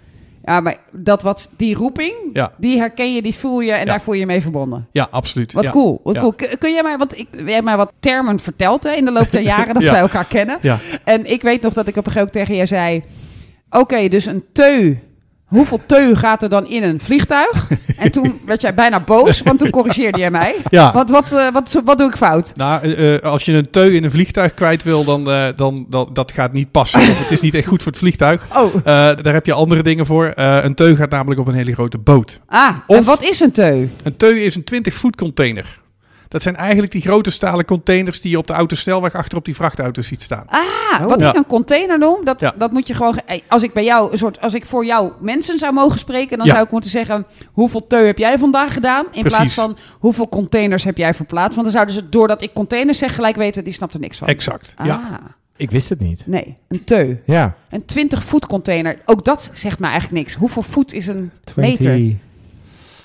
ja, 0.45 0.61
maar 0.61 0.77
dat 0.93 1.23
wat, 1.23 1.49
die 1.57 1.75
roeping, 1.75 2.15
ja, 2.33 2.53
die 2.59 2.79
herken 2.79 3.15
je, 3.15 3.23
die 3.23 3.35
voel 3.35 3.61
je 3.61 3.73
en 3.73 3.79
Ja. 3.79 3.85
daar 3.85 4.01
voel 4.01 4.15
je 4.15 4.21
je 4.21 4.27
mee 4.27 4.41
verbonden. 4.43 4.89
ja, 4.91 5.09
absoluut. 5.11 5.53
Wat 5.53 5.65
ja. 5.65 5.71
cool, 5.71 6.01
wat 6.05 6.19
cool. 6.19 6.33
Kun, 6.33 6.59
kun 6.59 6.73
jij 6.73 6.83
mij, 6.83 6.99
want 6.99 7.19
ik, 7.19 7.29
jij 7.47 7.63
mij 7.63 7.77
wat 7.77 7.93
termen 8.01 8.39
verteld 8.39 8.83
hè, 8.83 8.93
in 8.93 9.05
de 9.05 9.13
loop 9.13 9.31
der 9.31 9.41
jaren 9.41 9.75
dat 9.75 9.83
wij 9.97 10.01
elkaar 10.01 10.25
kennen. 10.27 10.59
Ja. 10.61 10.79
En 11.05 11.31
ik 11.31 11.43
weet 11.43 11.63
nog 11.63 11.73
dat 11.73 11.89
ik 11.89 11.97
op 11.97 12.07
een 12.07 12.13
gegeven 12.13 12.33
moment 12.35 12.47
tegen 12.49 12.55
je 12.55 12.67
zei, 12.67 13.03
oké, 13.71 14.09
dus 14.09 14.27
een 14.27 14.45
teu. 14.53 14.97
Hoeveel 15.55 15.81
teu 15.87 16.15
gaat 16.15 16.43
er 16.43 16.49
dan 16.49 16.67
in 16.67 16.83
een 16.83 17.01
vliegtuig? 17.01 17.69
En 17.97 18.11
toen 18.11 18.41
werd 18.47 18.61
jij 18.61 18.75
bijna 18.75 19.01
boos, 19.01 19.43
want 19.43 19.59
toen 19.59 19.71
corrigeerde 19.71 20.19
jij 20.19 20.31
mij. 20.31 20.55
Ja. 20.71 20.93
Wat, 20.93 21.11
wat, 21.11 21.33
eh, 21.33 21.53
wat, 21.53 21.81
wat 21.85 21.99
doe 21.99 22.09
ik 22.09 22.17
fout? 22.17 22.53
Nou, 22.57 22.83
eh, 22.83 23.15
eh, 23.15 23.23
als 23.23 23.45
je 23.45 23.53
een 23.53 23.71
teu 23.71 23.95
in 23.95 24.05
een 24.05 24.11
vliegtuig 24.11 24.55
kwijt 24.55 24.83
wil, 24.83 25.05
dan, 25.05 25.31
eh, 25.31 25.47
dan, 25.57 25.87
dan 25.89 26.11
dat 26.13 26.33
gaat 26.33 26.53
niet 26.53 26.71
passen. 26.71 27.01
Of 27.11 27.19
het 27.19 27.31
is 27.31 27.41
niet 27.41 27.55
echt 27.55 27.67
goed 27.67 27.83
voor 27.83 27.93
het 27.93 28.01
vliegtuig. 28.01 28.47
Oh, 28.57 28.85
daar 28.85 29.33
heb 29.33 29.47
je 29.47 29.53
andere 29.53 29.83
dingen 29.83 30.07
voor. 30.07 30.33
Een 30.35 30.75
teu 30.75 30.97
gaat 30.97 31.11
namelijk 31.11 31.41
op 31.41 31.47
een 31.47 31.55
hele 31.55 31.73
grote 31.73 31.99
boot. 31.99 32.41
ah, 32.47 32.77
en 32.87 33.05
wat 33.05 33.23
is 33.23 33.41
een 33.41 33.53
teu? 33.53 33.89
Een 34.03 34.17
teu 34.17 34.41
is 34.41 34.55
een 34.55 34.65
20 34.65 34.95
voet 34.95 35.17
container. 35.17 35.83
Dat 36.35 36.43
zijn 36.43 36.57
eigenlijk 36.57 36.93
die 36.93 37.03
grote 37.03 37.31
stalen 37.31 37.65
containers 37.65 38.21
die 38.21 38.31
je 38.31 38.39
op 38.39 38.47
de 38.47 38.53
autosnelweg 38.53 39.15
achter 39.15 39.39
op 39.39 39.45
die 39.45 39.55
vrachtauto's 39.55 40.07
ziet 40.07 40.23
staan. 40.23 40.45
Ah, 40.49 41.07
wat 41.07 41.21
Ja. 41.21 41.29
ik 41.31 41.37
een 41.37 41.47
container 41.47 41.99
noem, 41.99 42.25
dat, 42.25 42.41
Ja. 42.41 42.55
dat 42.59 42.73
moet 42.73 42.87
je 42.87 42.95
gewoon. 42.95 43.21
Als 43.49 43.63
ik 43.63 43.73
bij 43.73 43.85
jou 43.85 44.13
een 44.13 44.19
soort, 44.19 44.41
als 44.41 44.55
ik 44.55 44.67
voor 44.67 44.85
jou 44.85 45.13
mensen 45.21 45.59
zou 45.59 45.73
mogen 45.73 45.99
spreken, 45.99 46.37
dan 46.39 46.47
Ja. 46.47 46.53
zou 46.53 46.65
ik 46.65 46.71
moeten 46.71 46.91
zeggen: 46.91 47.27
hoeveel 47.53 47.87
teu 47.87 48.07
heb 48.07 48.19
jij 48.19 48.39
vandaag 48.39 48.73
gedaan? 48.73 49.05
In 49.05 49.11
Precies. 49.11 49.29
plaats 49.39 49.55
van 49.55 49.77
hoeveel 49.99 50.29
containers 50.29 50.85
heb 50.85 50.97
jij 50.97 51.15
verplaatst? 51.15 51.55
Want 51.55 51.63
dan 51.63 51.73
zouden 51.73 51.95
ze, 51.95 52.09
doordat 52.09 52.43
ik 52.43 52.53
containers 52.53 52.99
zeg, 52.99 53.15
gelijk 53.15 53.37
weten, 53.37 53.65
die 53.65 53.73
snapt 53.73 53.95
er 53.95 54.01
niks 54.01 54.19
van. 54.19 54.29
Exact. 54.29 54.75
ah, 54.77 54.87
Ja. 54.87 55.21
Ik 55.57 55.71
wist 55.71 55.89
het 55.89 56.01
niet. 56.01 56.23
nee, 56.27 56.57
een 56.69 56.85
teu. 56.85 57.17
Ja. 57.27 57.55
Een 57.71 57.85
20 57.85 58.25
voet 58.25 58.47
container. 58.47 58.99
Ook 59.07 59.25
dat 59.25 59.51
zegt 59.53 59.79
me 59.81 59.87
eigenlijk 59.87 60.15
niks. 60.25 60.35
Hoeveel 60.35 60.63
voet 60.63 60.93
is 60.93 61.07
een 61.07 61.31
meter? 61.57 62.17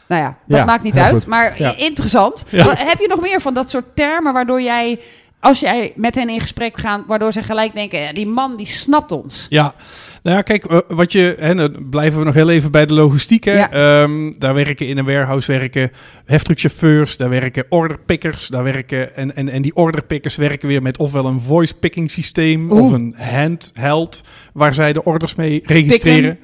20. 0.10 0.18
Nou 0.18 0.22
ja, 0.22 0.38
dat 0.48 0.58
Ja, 0.60 0.66
maakt 0.66 0.84
niet 0.84 0.98
uit. 0.98 1.12
goed. 1.14 1.26
Maar 1.28 1.60
Ja. 1.62 1.76
interessant. 1.78 2.46
Ja. 2.50 2.74
Heb 2.78 3.00
je 3.00 3.08
nog 3.08 3.22
meer 3.22 3.42
van 3.42 3.54
dat 3.54 3.70
soort 3.70 3.86
termen 3.96 4.34
waardoor 4.34 4.62
jij, 4.62 5.00
als 5.40 5.60
jij 5.60 5.94
met 5.96 6.16
hen 6.16 6.30
in 6.30 6.40
gesprek 6.40 6.78
gaat, 6.78 7.02
waardoor 7.08 7.32
ze 7.32 7.44
gelijk 7.44 7.74
denken: 7.74 8.14
die 8.14 8.28
man 8.28 8.58
die 8.58 8.66
snapt 8.68 9.12
ons. 9.12 9.46
Ja, 9.50 9.74
nou 10.24 10.36
ja, 10.36 10.42
kijk, 10.42 10.66
eh, 10.66 10.78
wat 10.88 11.12
je, 11.12 11.36
hè, 11.40 11.56
dan 11.56 11.90
blijven 11.90 12.20
we 12.20 12.26
nog 12.26 12.34
heel 12.34 12.50
even 12.50 12.72
bij 12.72 12.86
de 12.86 12.94
logistiek. 12.94 13.44
Hè. 13.44 13.54
Ja. 13.54 13.72
Ehm, 13.72 14.32
daar 14.38 14.54
werken 14.54 14.88
in 14.88 14.98
een 14.98 15.06
warehouse 15.06 15.52
werken 15.52 15.92
heftruckchauffeurs, 16.26 17.18
daar 17.18 17.30
werken 17.30 17.66
orderpickers, 17.70 18.48
daar 18.48 18.64
werken 18.64 19.16
en, 19.16 19.36
en, 19.36 19.50
en 19.50 19.62
die 19.62 19.76
orderpickers 19.76 20.36
werken 20.36 20.68
weer 20.68 20.82
met 20.82 20.98
ofwel 20.98 21.26
een 21.26 21.42
voice 21.42 21.74
picking 21.74 22.12
systeem 22.12 22.72
Oeh. 22.72 22.84
of 22.86 22.92
een 22.92 23.16
handheld 23.18 24.24
waar 24.54 24.74
zij 24.74 24.94
de 24.94 25.04
orders 25.04 25.36
mee 25.36 25.62
registreren. 25.66 26.40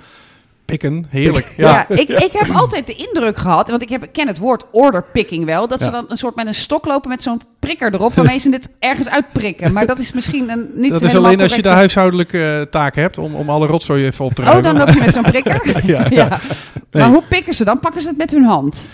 Pikken, 0.65 1.05
heerlijk. 1.09 1.53
Ja, 1.57 1.85
Ja. 1.89 1.95
ik, 1.95 2.09
ik 2.09 2.31
heb 2.31 2.49
altijd 2.55 2.87
de 2.87 2.93
indruk 2.93 3.37
gehad, 3.37 3.69
want 3.69 3.81
ik, 3.81 3.89
heb, 3.89 4.07
ken 4.11 4.27
het 4.27 4.37
woord 4.37 4.63
orderpicking 4.71 5.45
wel, 5.45 5.67
dat 5.67 5.79
ze 5.79 5.85
Ja. 5.85 5.91
dan 5.91 6.05
een 6.07 6.17
soort 6.17 6.35
met 6.35 6.47
een 6.47 6.55
stok 6.55 6.85
lopen 6.85 7.09
met 7.09 7.23
zo'n 7.23 7.41
prikker 7.59 7.93
erop, 7.93 8.13
waarmee 8.13 8.37
ze 8.39 8.49
dit 8.49 8.69
ergens 8.79 9.09
uitprikken. 9.09 9.73
Maar 9.73 9.85
dat 9.85 9.99
is 9.99 10.11
misschien 10.13 10.49
een, 10.49 10.69
niet 10.73 10.91
Dat 10.91 11.01
is 11.01 11.15
alleen 11.15 11.41
als 11.41 11.55
je 11.55 11.61
de 11.61 11.69
huishoudelijke 11.69 12.55
eh, 12.55 12.61
taak 12.61 12.95
hebt 12.95 13.17
om, 13.17 13.35
om 13.35 13.49
alle 13.49 13.67
rotzooi 13.67 14.05
even 14.05 14.25
op 14.25 14.33
te 14.33 14.41
Oh, 14.41 14.47
ruimen. 14.47 14.75
dan 14.75 14.85
loop 14.85 14.95
je 14.95 14.99
met 15.01 15.13
zo'n 15.13 15.23
prikker? 15.23 15.61
ja, 15.93 16.05
ja. 16.09 16.27
Nee. 16.91 17.03
Maar 17.03 17.09
hoe 17.11 17.23
pikken 17.29 17.53
ze 17.53 17.63
dan? 17.63 17.79
Pakken 17.79 18.01
ze 18.01 18.07
het 18.07 18.17
met 18.17 18.31
hun 18.31 18.43
hand? 18.43 18.87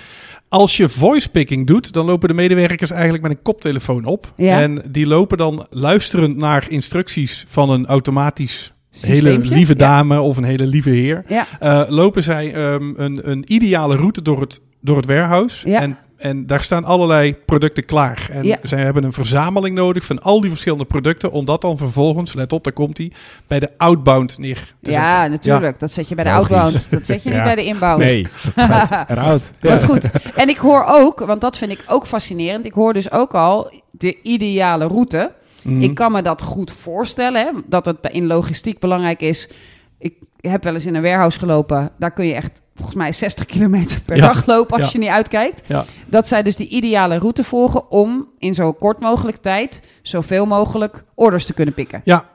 Als 0.49 0.77
je 0.77 0.89
voice 0.89 1.29
picking 1.29 1.67
doet, 1.67 1.93
dan 1.93 2.05
lopen 2.05 2.27
de 2.27 2.33
medewerkers 2.33 2.91
eigenlijk 2.91 3.23
met 3.23 3.31
een 3.31 3.41
koptelefoon 3.41 4.05
op. 4.05 4.33
En 4.37 4.83
die 4.89 5.05
lopen 5.07 5.37
dan 5.37 5.65
luisterend 5.69 6.37
naar 6.37 6.65
instructies 6.69 7.45
van 7.47 7.69
een 7.69 7.85
automatisch 7.85 8.73
hele 8.99 9.37
lieve 9.39 9.71
Ja. 9.71 9.77
dame 9.77 10.21
of 10.21 10.37
een 10.37 10.43
hele 10.43 10.65
lieve 10.67 10.89
heer. 10.89 11.23
Ja. 11.27 11.45
Eh, 11.59 11.81
lopen 11.87 12.23
zij 12.23 12.53
ehm, 12.53 12.93
een, 12.95 13.29
een 13.29 13.43
ideale 13.53 13.95
route 13.95 14.21
door 14.21 14.41
het, 14.41 14.61
door 14.81 14.97
het 14.97 15.05
warehouse. 15.05 15.69
Ja. 15.69 15.79
En, 15.81 15.97
en 16.17 16.47
daar 16.47 16.63
staan 16.63 16.83
allerlei 16.83 17.35
producten 17.35 17.85
klaar. 17.85 18.27
En 18.31 18.43
Ja. 18.43 18.57
zij 18.63 18.81
hebben 18.83 19.03
een 19.03 19.13
verzameling 19.13 19.75
nodig 19.75 20.05
van 20.05 20.19
al 20.21 20.41
die 20.41 20.49
verschillende 20.49 20.85
producten. 20.85 21.31
Om 21.31 21.45
dat 21.45 21.61
dan 21.61 21.77
vervolgens, 21.77 22.33
let 22.33 22.53
op, 22.53 22.63
daar 22.63 22.73
komt 22.73 22.97
hij, 22.97 23.11
bij 23.47 23.59
de 23.59 23.69
outbound 23.77 24.37
neer 24.37 24.73
te 24.81 24.91
Ja, 24.91 25.11
zetten. 25.11 25.31
natuurlijk. 25.31 25.79
Dat 25.79 25.91
zet 25.91 26.07
je 26.09 26.15
bij 26.15 26.23
de 26.23 26.29
Logisch. 26.29 26.49
outbound. 26.55 26.89
Dat 26.91 27.05
zet 27.05 27.23
je 27.23 27.29
niet 27.29 27.43
bij 27.43 27.55
de 27.55 27.63
inbound. 27.65 27.99
Nee, 28.03 28.27
eruit. 29.07 29.53
Wat 29.59 29.83
goed. 29.83 30.09
En 30.35 30.49
ik 30.49 30.57
hoor 30.57 30.85
ook, 30.87 31.19
want 31.19 31.41
dat 31.41 31.57
vind 31.57 31.71
ik 31.71 31.83
ook 31.87 32.07
fascinerend. 32.07 32.65
Ik 32.65 32.73
hoor 32.73 32.93
dus 32.93 33.11
ook 33.11 33.33
al 33.35 33.71
de 33.91 34.17
ideale 34.23 34.85
route. 34.87 35.31
Mhm. 35.63 35.81
Ik 35.81 35.95
kan 35.95 36.11
me 36.11 36.21
dat 36.21 36.41
goed 36.41 36.71
voorstellen, 36.71 37.45
hè, 37.45 37.51
dat 37.67 37.85
het 37.85 37.97
in 38.11 38.25
logistiek 38.27 38.79
belangrijk 38.79 39.21
is. 39.21 39.49
Ik 39.97 40.13
heb 40.39 40.63
wel 40.63 40.73
eens 40.73 40.85
in 40.85 40.95
een 40.95 41.01
warehouse 41.01 41.39
gelopen. 41.39 41.91
Daar 41.99 42.11
kun 42.11 42.25
je 42.25 42.33
echt, 42.33 42.61
volgens 42.75 42.95
mij, 42.97 43.13
60 43.13 43.45
kilometer 43.45 44.01
per 44.01 44.15
Ja. 44.15 44.21
dag 44.27 44.45
lopen 44.45 44.73
als 44.81 44.91
Ja. 44.91 44.99
je 44.99 45.05
niet 45.05 45.15
uitkijkt. 45.15 45.67
Ja. 45.67 45.85
Dat 46.07 46.27
zij 46.27 46.43
dus 46.43 46.55
die 46.55 46.67
ideale 46.67 47.17
route 47.17 47.43
volgen 47.43 47.91
om 47.91 48.27
in 48.37 48.53
zo 48.53 48.73
kort 48.73 48.99
mogelijk 48.99 49.37
tijd 49.37 49.83
zoveel 50.01 50.45
mogelijk 50.45 51.03
orders 51.15 51.45
te 51.45 51.53
kunnen 51.53 51.73
pikken. 51.73 52.01
Ja, 52.03 52.29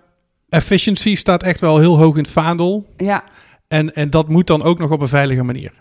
efficiency 0.49 1.15
staat 1.17 1.43
echt 1.43 1.61
wel 1.61 1.79
heel 1.79 1.99
hoog 1.99 2.17
in 2.17 2.23
het 2.23 2.33
vaandel. 2.33 2.87
Ja, 2.97 3.25
En, 3.69 3.95
en 3.95 4.11
dat 4.11 4.29
moet 4.29 4.47
dan 4.47 4.63
ook 4.63 4.79
nog 4.79 4.91
op 4.91 5.01
een 5.01 5.09
veilige 5.09 5.43
manier. 5.43 5.73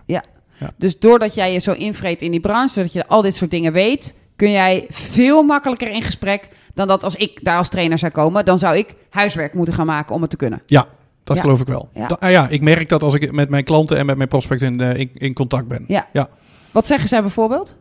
dus 0.78 1.00
doordat 1.00 1.34
jij 1.36 1.54
je 1.54 1.60
zo 1.60 1.72
invreet 1.72 2.22
in 2.22 2.32
die 2.32 2.40
branche, 2.40 2.74
zodat 2.74 2.94
je 2.94 3.08
al 3.08 3.22
dit 3.22 3.36
soort 3.36 3.52
dingen 3.52 3.74
weet, 3.74 4.14
kun 4.36 4.52
jij 4.52 4.86
veel 4.90 5.44
makkelijker 5.44 5.90
in 5.90 6.02
gesprek 6.02 6.50
dan 6.74 6.88
dat 6.88 7.04
als 7.04 7.16
ik 7.16 7.40
daar 7.44 7.58
als 7.58 7.70
trainer 7.70 7.98
zou 7.98 8.12
komen. 8.12 8.46
Dan 8.46 8.60
zou 8.60 8.78
ik 8.78 8.96
huiswerk 9.10 9.54
moeten 9.54 9.74
gaan 9.74 9.86
maken 9.86 10.16
om 10.16 10.22
het 10.22 10.30
te 10.30 10.38
kunnen. 10.38 10.62
Ja, 10.66 10.88
dat 11.24 11.36
Ja. 11.36 11.42
geloof 11.42 11.62
ik 11.62 11.68
wel. 11.68 11.90
Ja. 11.94 12.08
Da- 12.08 12.18
ah 12.20 12.32
ja, 12.32 12.48
ik 12.50 12.62
merk 12.62 12.90
dat 12.90 13.04
als 13.04 13.14
ik 13.14 13.32
met 13.32 13.50
mijn 13.50 13.64
klanten 13.64 13.98
en 13.98 14.06
met 14.06 14.18
mijn 14.18 14.30
prospects 14.30 14.64
in, 14.64 14.82
eh, 14.82 15.00
in, 15.00 15.10
in 15.14 15.34
contact 15.34 15.68
ben. 15.68 15.84
Ja. 15.88 16.08
Ja. 16.14 16.28
Wat 16.72 16.88
zeggen 16.88 17.08
zij 17.08 17.22
bijvoorbeeld? 17.22 17.76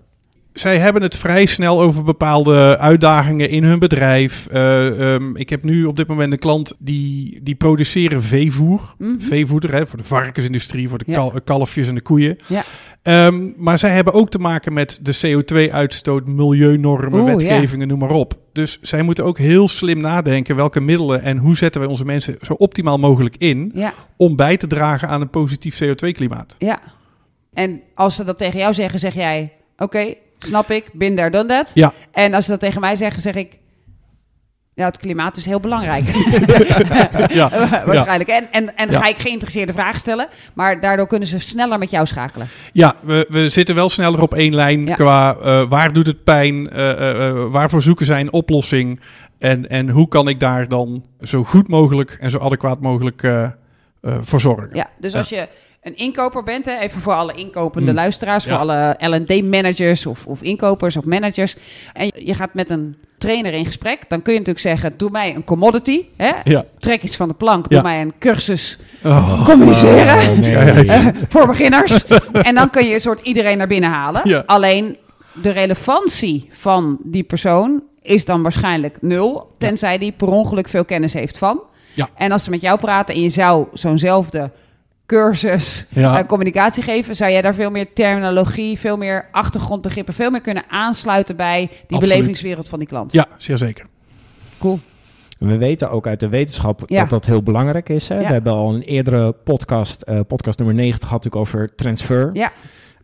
zij 0.54 0.78
hebben 0.78 1.02
het 1.02 1.16
vrij 1.16 1.46
snel 1.46 1.80
over 1.80 2.04
bepaalde 2.04 2.78
uitdagingen 2.78 3.48
in 3.48 3.64
hun 3.64 3.78
bedrijf. 3.78 4.46
Uh, 4.52 5.12
um, 5.14 5.36
ik 5.36 5.50
heb 5.50 5.62
nu 5.62 5.84
op 5.84 5.96
dit 5.96 6.06
moment 6.06 6.32
een 6.32 6.38
klant 6.38 6.72
die, 6.78 7.40
die 7.42 7.54
produceren 7.54 8.22
veevoer. 8.22 8.94
Mm 8.98 9.08
-hmm. 9.08 9.20
Veevoeder 9.20 9.72
hè, 9.72 9.86
voor 9.86 9.98
de 9.98 10.04
varkensindustrie, 10.04 10.88
voor 10.88 10.98
de 10.98 11.12
kal 11.12 11.32
kalfjes 11.44 11.88
en 11.88 11.94
de 11.94 12.00
koeien. 12.00 12.36
Ja. 12.46 12.62
Um, 13.06 13.54
maar 13.56 13.78
zij 13.78 13.90
hebben 13.90 14.12
ook 14.12 14.30
te 14.30 14.38
maken 14.38 14.72
met 14.72 14.98
de 15.02 15.16
CO2-uitstoot, 15.16 16.26
milieunormen, 16.26 17.20
Oeh, 17.20 17.34
wetgevingen, 17.34 17.86
ja. 17.86 17.86
noem 17.86 17.98
maar 17.98 18.16
op. 18.16 18.34
Dus 18.52 18.78
zij 18.82 19.02
moeten 19.02 19.24
ook 19.24 19.38
heel 19.38 19.68
slim 19.68 20.00
nadenken 20.00 20.56
welke 20.56 20.80
middelen 20.80 21.22
en 21.22 21.36
hoe 21.38 21.56
zetten 21.56 21.80
wij 21.80 21.90
onze 21.90 22.04
mensen 22.04 22.36
zo 22.40 22.52
optimaal 22.52 22.98
mogelijk 22.98 23.36
in 23.36 23.70
ja. 23.74 23.92
om 24.16 24.36
bij 24.36 24.56
te 24.56 24.66
dragen 24.66 25.08
aan 25.08 25.20
een 25.20 25.30
positief 25.30 25.82
CO2-klimaat. 25.84 26.54
Ja. 26.58 26.80
En 27.52 27.80
als 27.94 28.16
ze 28.16 28.24
dat 28.24 28.38
tegen 28.38 28.58
jou 28.58 28.74
zeggen, 28.74 28.98
zeg 28.98 29.14
jij: 29.14 29.52
Oké, 29.72 29.82
okay, 29.82 30.18
snap 30.38 30.70
ik, 30.70 30.90
bin 30.92 31.16
daar, 31.16 31.30
done 31.30 31.48
that. 31.48 31.70
Ja. 31.74 31.92
En 32.10 32.34
als 32.34 32.44
ze 32.44 32.50
dat 32.50 32.60
tegen 32.60 32.80
mij 32.80 32.96
zeggen, 32.96 33.22
zeg 33.22 33.34
ik... 33.34 33.58
Ja, 34.74 34.84
het 34.84 34.96
klimaat 34.96 35.36
is 35.36 35.46
heel 35.46 35.60
belangrijk. 35.60 36.04
ja, 37.40 37.50
Waarschijnlijk. 37.86 38.28
En, 38.28 38.52
en, 38.52 38.76
en 38.76 38.90
ja. 38.90 39.00
ga 39.00 39.08
ik 39.08 39.16
geïnteresseerde 39.16 39.72
vragen 39.72 40.00
stellen. 40.00 40.28
Maar 40.54 40.80
daardoor 40.80 41.06
kunnen 41.06 41.28
ze 41.28 41.38
sneller 41.38 41.78
met 41.78 41.90
jou 41.90 42.06
schakelen. 42.06 42.48
Ja, 42.72 42.94
we, 43.02 43.26
we 43.28 43.48
zitten 43.48 43.74
wel 43.74 43.88
sneller 43.88 44.20
op 44.20 44.34
één 44.34 44.54
lijn 44.54 44.86
Ja. 44.86 44.94
qua 44.94 45.36
uh, 45.36 45.68
waar 45.68 45.92
doet 45.92 46.06
het 46.06 46.24
pijn, 46.24 46.54
uh, 46.76 46.88
uh, 46.88 47.44
waarvoor 47.50 47.82
zoeken 47.82 48.06
zij 48.06 48.20
een 48.20 48.32
oplossing 48.32 49.00
en, 49.38 49.68
en 49.68 49.88
hoe 49.88 50.08
kan 50.08 50.28
ik 50.28 50.40
daar 50.40 50.68
dan 50.68 51.04
zo 51.22 51.44
goed 51.44 51.68
mogelijk 51.68 52.16
en 52.20 52.30
zo 52.30 52.38
adequaat 52.38 52.80
mogelijk 52.80 53.32
voor 54.02 54.40
zorgen. 54.40 54.70
Ja, 54.72 54.90
dus 54.98 55.14
als 55.14 55.28
je 55.28 55.48
een 55.84 55.96
inkoper 55.96 56.42
bent, 56.42 56.64
hè, 56.66 56.78
even 56.78 57.00
voor 57.00 57.12
alle 57.14 57.32
inkopende 57.32 57.90
Mm. 57.90 57.96
luisteraars, 57.96 58.44
voor 58.44 58.56
alle 58.56 58.96
L&D-managers 58.98 60.06
of, 60.06 60.26
of 60.26 60.42
inkopers 60.42 60.96
of 60.96 61.04
managers, 61.04 61.56
en 61.92 62.12
je, 62.16 62.34
gaat 62.34 62.54
met 62.54 62.70
een 62.70 62.96
trainer 63.18 63.52
in 63.52 63.66
gesprek, 63.66 64.08
dan 64.08 64.22
kun 64.22 64.32
je 64.32 64.38
natuurlijk 64.38 64.66
zeggen, 64.66 64.94
doe 64.96 65.10
mij 65.10 65.34
een 65.34 65.44
commodity, 65.44 66.04
hè? 66.16 66.32
Ja. 66.44 66.64
trek 66.78 67.02
iets 67.02 67.16
van 67.16 67.28
de 67.28 67.34
plank, 67.34 67.68
doe 67.68 67.78
Ja. 67.78 67.82
mij 67.84 68.00
een 68.00 68.12
cursus 68.18 68.78
Oh. 69.04 69.44
communiceren. 69.44 70.30
Oh, 70.30 70.38
nee. 70.38 70.52
Eh, 70.94 71.06
voor 71.28 71.46
beginners. 71.46 72.06
en 72.32 72.54
dan 72.54 72.70
kun 72.70 72.86
je 72.86 72.94
een 72.94 73.00
soort 73.00 73.20
iedereen 73.20 73.58
naar 73.58 73.66
binnen 73.66 73.90
halen. 73.90 74.46
Alleen 74.46 74.96
de 75.32 75.50
relevantie 75.50 76.48
van 76.52 76.98
die 77.02 77.22
persoon 77.22 77.82
is 78.02 78.24
dan 78.24 78.42
waarschijnlijk 78.42 78.96
nul. 79.00 79.54
Tenzij 79.58 79.98
die 79.98 80.12
per 80.12 80.28
ongeluk 80.28 80.68
veel 80.68 80.84
kennis 80.84 81.12
heeft 81.12 81.38
van. 81.38 81.60
Ja. 81.94 82.08
En 82.16 82.32
als 82.32 82.44
ze 82.44 82.50
met 82.50 82.60
jou 82.60 82.78
praten 82.78 83.14
en 83.14 83.20
je 83.20 83.28
zou 83.28 83.66
zo'nzelfde 83.72 84.50
cursus 85.06 85.86
Ja. 85.88 86.24
communicatie 86.24 86.82
geven, 86.82 87.16
zou 87.16 87.30
jij 87.30 87.42
daar 87.42 87.54
veel 87.54 87.70
meer 87.70 87.92
terminologie, 87.92 88.78
veel 88.78 88.96
meer 88.96 89.28
achtergrondbegrippen, 89.30 90.14
veel 90.14 90.30
meer 90.30 90.40
kunnen 90.40 90.64
aansluiten 90.68 91.36
bij 91.36 91.58
die 91.66 91.76
Absoluut. 91.80 92.00
belevingswereld 92.00 92.68
van 92.68 92.78
die 92.78 92.88
klant. 92.88 93.12
Ja, 93.12 93.26
zeer 93.38 93.58
zeker. 93.58 93.86
Cool. 94.58 94.80
We 95.38 95.56
weten 95.56 95.90
ook 95.90 96.06
uit 96.06 96.20
de 96.20 96.28
wetenschap 96.28 96.82
Ja. 96.86 97.00
dat 97.00 97.10
dat 97.10 97.26
heel 97.26 97.42
belangrijk 97.42 97.88
is. 97.88 98.08
Hè? 98.08 98.14
Ja. 98.14 98.26
We 98.26 98.32
hebben 98.32 98.52
al 98.52 98.74
een 98.74 98.82
eerdere 98.82 99.32
podcast, 99.32 100.02
eh, 100.02 100.20
podcast 100.28 100.58
nummer 100.58 100.76
90, 100.76 101.08
gehad 101.08 101.24
natuurlijk 101.24 101.54
over 101.56 101.74
transfer. 101.74 102.30
Ja. 102.32 102.52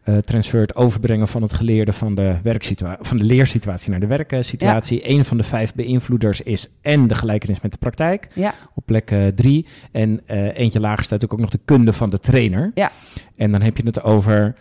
Eh, 0.00 0.16
transfer, 0.16 0.60
het 0.60 0.76
overbrengen 0.76 1.28
van 1.28 1.42
het 1.42 1.52
geleerde 1.52 1.92
van 1.92 2.14
de, 2.14 2.36
werksitua- 2.42 2.98
van 3.00 3.16
de 3.16 3.24
leersituatie 3.24 3.90
naar 3.90 4.00
de 4.00 4.06
werksituatie. 4.06 5.08
Een 5.10 5.24
van 5.24 5.36
de 5.36 5.42
vijf 5.42 5.74
beïnvloeders 5.74 6.40
is 6.40 6.68
en 6.80 7.06
de 7.06 7.14
gelijkenis 7.14 7.60
met 7.60 7.72
de 7.72 7.78
praktijk 7.78 8.28
Ja. 8.34 8.54
op 8.74 8.82
plek 8.86 9.10
eh, 9.10 9.26
drie. 9.26 9.66
En 9.92 10.20
eh, 10.26 10.58
eentje 10.58 10.80
lager 10.80 11.04
staat 11.04 11.24
ook 11.30 11.38
nog 11.40 11.50
de 11.50 11.60
kunde 11.64 11.92
van 11.92 12.10
de 12.10 12.20
trainer. 12.20 12.70
Ja. 12.74 12.92
En 13.36 13.52
dan 13.52 13.62
heb 13.62 13.76
je 13.76 13.82
het 13.82 14.02
over, 14.02 14.54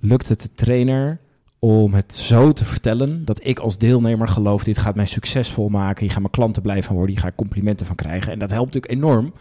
lukt 0.00 0.28
het 0.28 0.40
de 0.42 0.50
trainer 0.54 1.18
om 1.58 1.94
het 1.94 2.14
zo 2.14 2.52
te 2.52 2.64
vertellen 2.64 3.24
dat 3.24 3.40
ik 3.46 3.58
als 3.58 3.78
deelnemer 3.78 4.28
geloof, 4.28 4.64
dit 4.64 4.78
gaat 4.78 4.94
mij 4.94 5.06
succesvol 5.06 5.68
maken, 5.68 6.02
hier 6.02 6.12
gaan 6.12 6.20
mijn 6.22 6.32
klanten 6.34 6.62
blij 6.62 6.82
van 6.82 6.94
worden, 6.96 7.14
hier 7.14 7.22
ga 7.22 7.28
ik 7.30 7.36
complimenten 7.36 7.86
van 7.86 7.96
krijgen. 7.96 8.32
En 8.32 8.38
dat 8.38 8.50
helpt 8.50 8.74
natuurlijk 8.74 9.02
enorm 9.02 9.32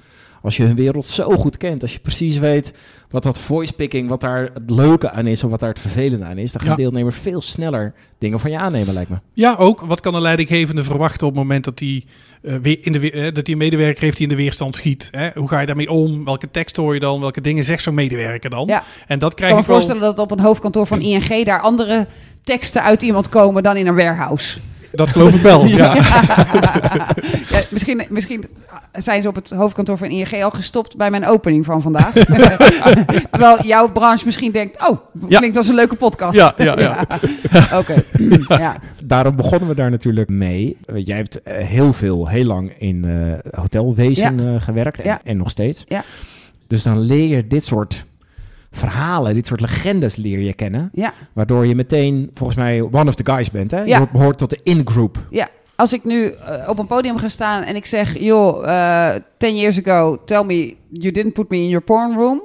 als 0.46 0.58
je 0.58 0.64
hun 0.64 0.76
wereld 0.76 1.06
zo 1.06 1.30
goed 1.30 1.58
kent, 1.58 1.82
als 1.82 1.94
je 1.94 2.00
precies 2.00 2.38
weet 2.38 2.74
wat 3.10 3.24
dat 3.24 3.40
voice 3.40 3.74
picking, 3.74 4.10
wat 4.10 4.22
daar 4.22 4.42
het 4.54 4.70
leuke 4.70 5.12
aan 5.12 5.28
is 5.28 5.44
of 5.44 5.50
wat 5.52 5.60
daar 5.60 5.70
het 5.70 5.80
vervelende 5.80 6.26
aan 6.26 6.38
is, 6.38 6.52
dan 6.52 6.62
gaan 6.62 6.70
Ja. 6.70 6.76
deelnemers 6.76 7.16
veel 7.18 7.42
sneller 7.42 7.94
dingen 8.20 8.40
van 8.40 8.52
je 8.52 8.58
aannemen, 8.58 8.94
lijkt 8.94 9.10
me. 9.10 9.16
Ja, 9.34 9.56
ook. 9.56 9.82
Wat 9.82 10.00
kan 10.02 10.16
een 10.16 10.22
leidinggevende 10.22 10.84
verwachten 10.84 11.28
op 11.28 11.34
het 11.34 11.42
moment 11.44 11.64
dat 11.66 11.80
hij 11.80 12.04
eh, 12.42 12.56
weer 12.62 12.78
in 12.82 12.92
de 12.92 13.12
eh, 13.12 13.24
dat 13.24 13.36
hij 13.36 13.44
een 13.52 13.58
medewerker 13.58 14.04
heeft 14.04 14.18
die 14.18 14.28
in 14.28 14.36
de 14.36 14.42
weerstand 14.42 14.76
schiet? 14.76 15.08
Hè? 15.12 15.30
Hoe 15.36 15.48
ga 15.48 15.60
je 15.60 15.66
daarmee 15.66 15.92
om? 15.92 16.26
Welke 16.26 16.52
tekst 16.52 16.76
hoor 16.78 16.94
je 16.94 17.00
dan? 17.00 17.20
Welke 17.20 17.42
dingen 17.42 17.64
zegt 17.64 17.84
zo'n 17.84 17.94
medewerker 17.94 18.50
dan? 18.50 18.68
Ja. 18.68 18.84
En 19.08 19.20
dat 19.20 19.30
Ik 19.32 19.36
krijg 19.38 19.52
kan 19.52 19.60
me 19.60 19.66
ik 19.66 19.72
wel. 19.72 19.82
voorstellen 19.82 20.16
dat 20.16 20.20
op 20.20 20.32
een 20.38 20.44
hoofdkantoor 20.46 20.88
van 20.88 21.02
ING 21.02 21.46
daar 21.46 21.62
andere 21.62 22.08
teksten 22.44 22.84
uit 22.84 23.02
iemand 23.02 23.30
komen 23.30 23.64
dan 23.64 23.78
in 23.78 23.88
een 23.88 23.96
warehouse. 23.96 24.60
Dat 24.96 25.10
geloof 25.10 25.34
ik 25.34 25.42
wel. 25.42 25.66
ja. 25.80 25.96
Ja, 27.50 27.62
misschien, 27.72 28.04
misschien 28.10 28.46
zijn 28.94 29.22
ze 29.22 29.28
op 29.28 29.36
het 29.36 29.50
hoofdkantoor 29.50 29.98
van 29.98 30.08
ING 30.08 30.44
al 30.44 30.52
gestopt 30.52 30.98
bij 30.98 31.10
mijn 31.10 31.26
opening 31.28 31.66
van 31.66 31.82
vandaag. 31.82 32.12
Terwijl 33.32 33.62
jouw 33.62 33.92
branche 33.92 34.26
misschien 34.26 34.52
denkt, 34.52 34.90
oh, 34.90 35.00
Ja. 35.28 35.38
klinkt 35.38 35.58
als 35.58 35.68
een 35.68 35.76
leuke 35.76 35.96
podcast. 35.96 36.34
Ja, 36.36 36.54
ja, 36.58 36.80
ja. 36.80 37.06
Oké, 37.80 38.04
ja. 38.48 38.78
Daarom 39.04 39.36
begonnen 39.36 39.70
we 39.70 39.76
daar 39.76 39.90
natuurlijk 39.92 40.30
mee. 40.30 40.78
Eh, 40.86 41.06
Jij 41.06 41.18
hebt 41.18 41.42
eh, 41.42 41.66
heel 41.66 41.94
veel, 41.94 42.28
heel 42.28 42.46
lang 42.46 42.72
in 42.78 43.06
eh, 43.06 43.60
hotelwezen 43.60 44.40
eh, 44.40 44.62
gewerkt 44.62 45.00
en, 45.02 45.20
en 45.24 45.38
nog 45.38 45.50
steeds. 45.50 45.84
Ja. 45.88 46.04
Dus 46.68 46.84
dan 46.84 47.00
leer 47.00 47.36
je 47.36 47.48
dit 47.48 47.64
soort 47.64 48.06
verhalen, 48.76 49.34
dit 49.34 49.48
soort 49.48 49.62
legendes 49.62 50.16
leer 50.16 50.40
je 50.40 50.54
kennen. 50.54 50.90
ja. 50.94 51.14
Waardoor 51.34 51.66
je 51.66 51.76
meteen 51.76 52.30
volgens 52.34 52.58
mij 52.58 52.82
one 52.82 53.08
of 53.08 53.16
the 53.16 53.26
guys 53.32 53.52
bent. 53.52 53.72
Hè? 53.72 53.82
Ja. 53.84 54.00
Je 54.00 54.08
behoort 54.12 54.38
tot 54.38 54.50
de 54.50 54.60
in-group. 54.64 55.18
Ja, 55.30 55.50
als 55.76 55.94
ik 55.94 56.04
nu 56.04 56.26
eh, 56.30 56.70
op 56.70 56.80
een 56.80 56.88
podium 56.88 57.18
ga 57.18 57.28
staan 57.30 57.64
en 57.64 57.76
ik 57.76 57.86
zeg, 57.86 58.20
joh, 58.20 58.68
eh 58.68 59.16
10 59.38 59.56
years 59.58 59.80
ago, 59.86 60.24
tell 60.26 60.44
me 60.44 60.76
you 60.90 61.12
didn't 61.12 61.34
put 61.34 61.50
me 61.50 61.58
in 61.58 61.68
your 61.70 61.84
porn 61.84 62.14
room. 62.16 62.42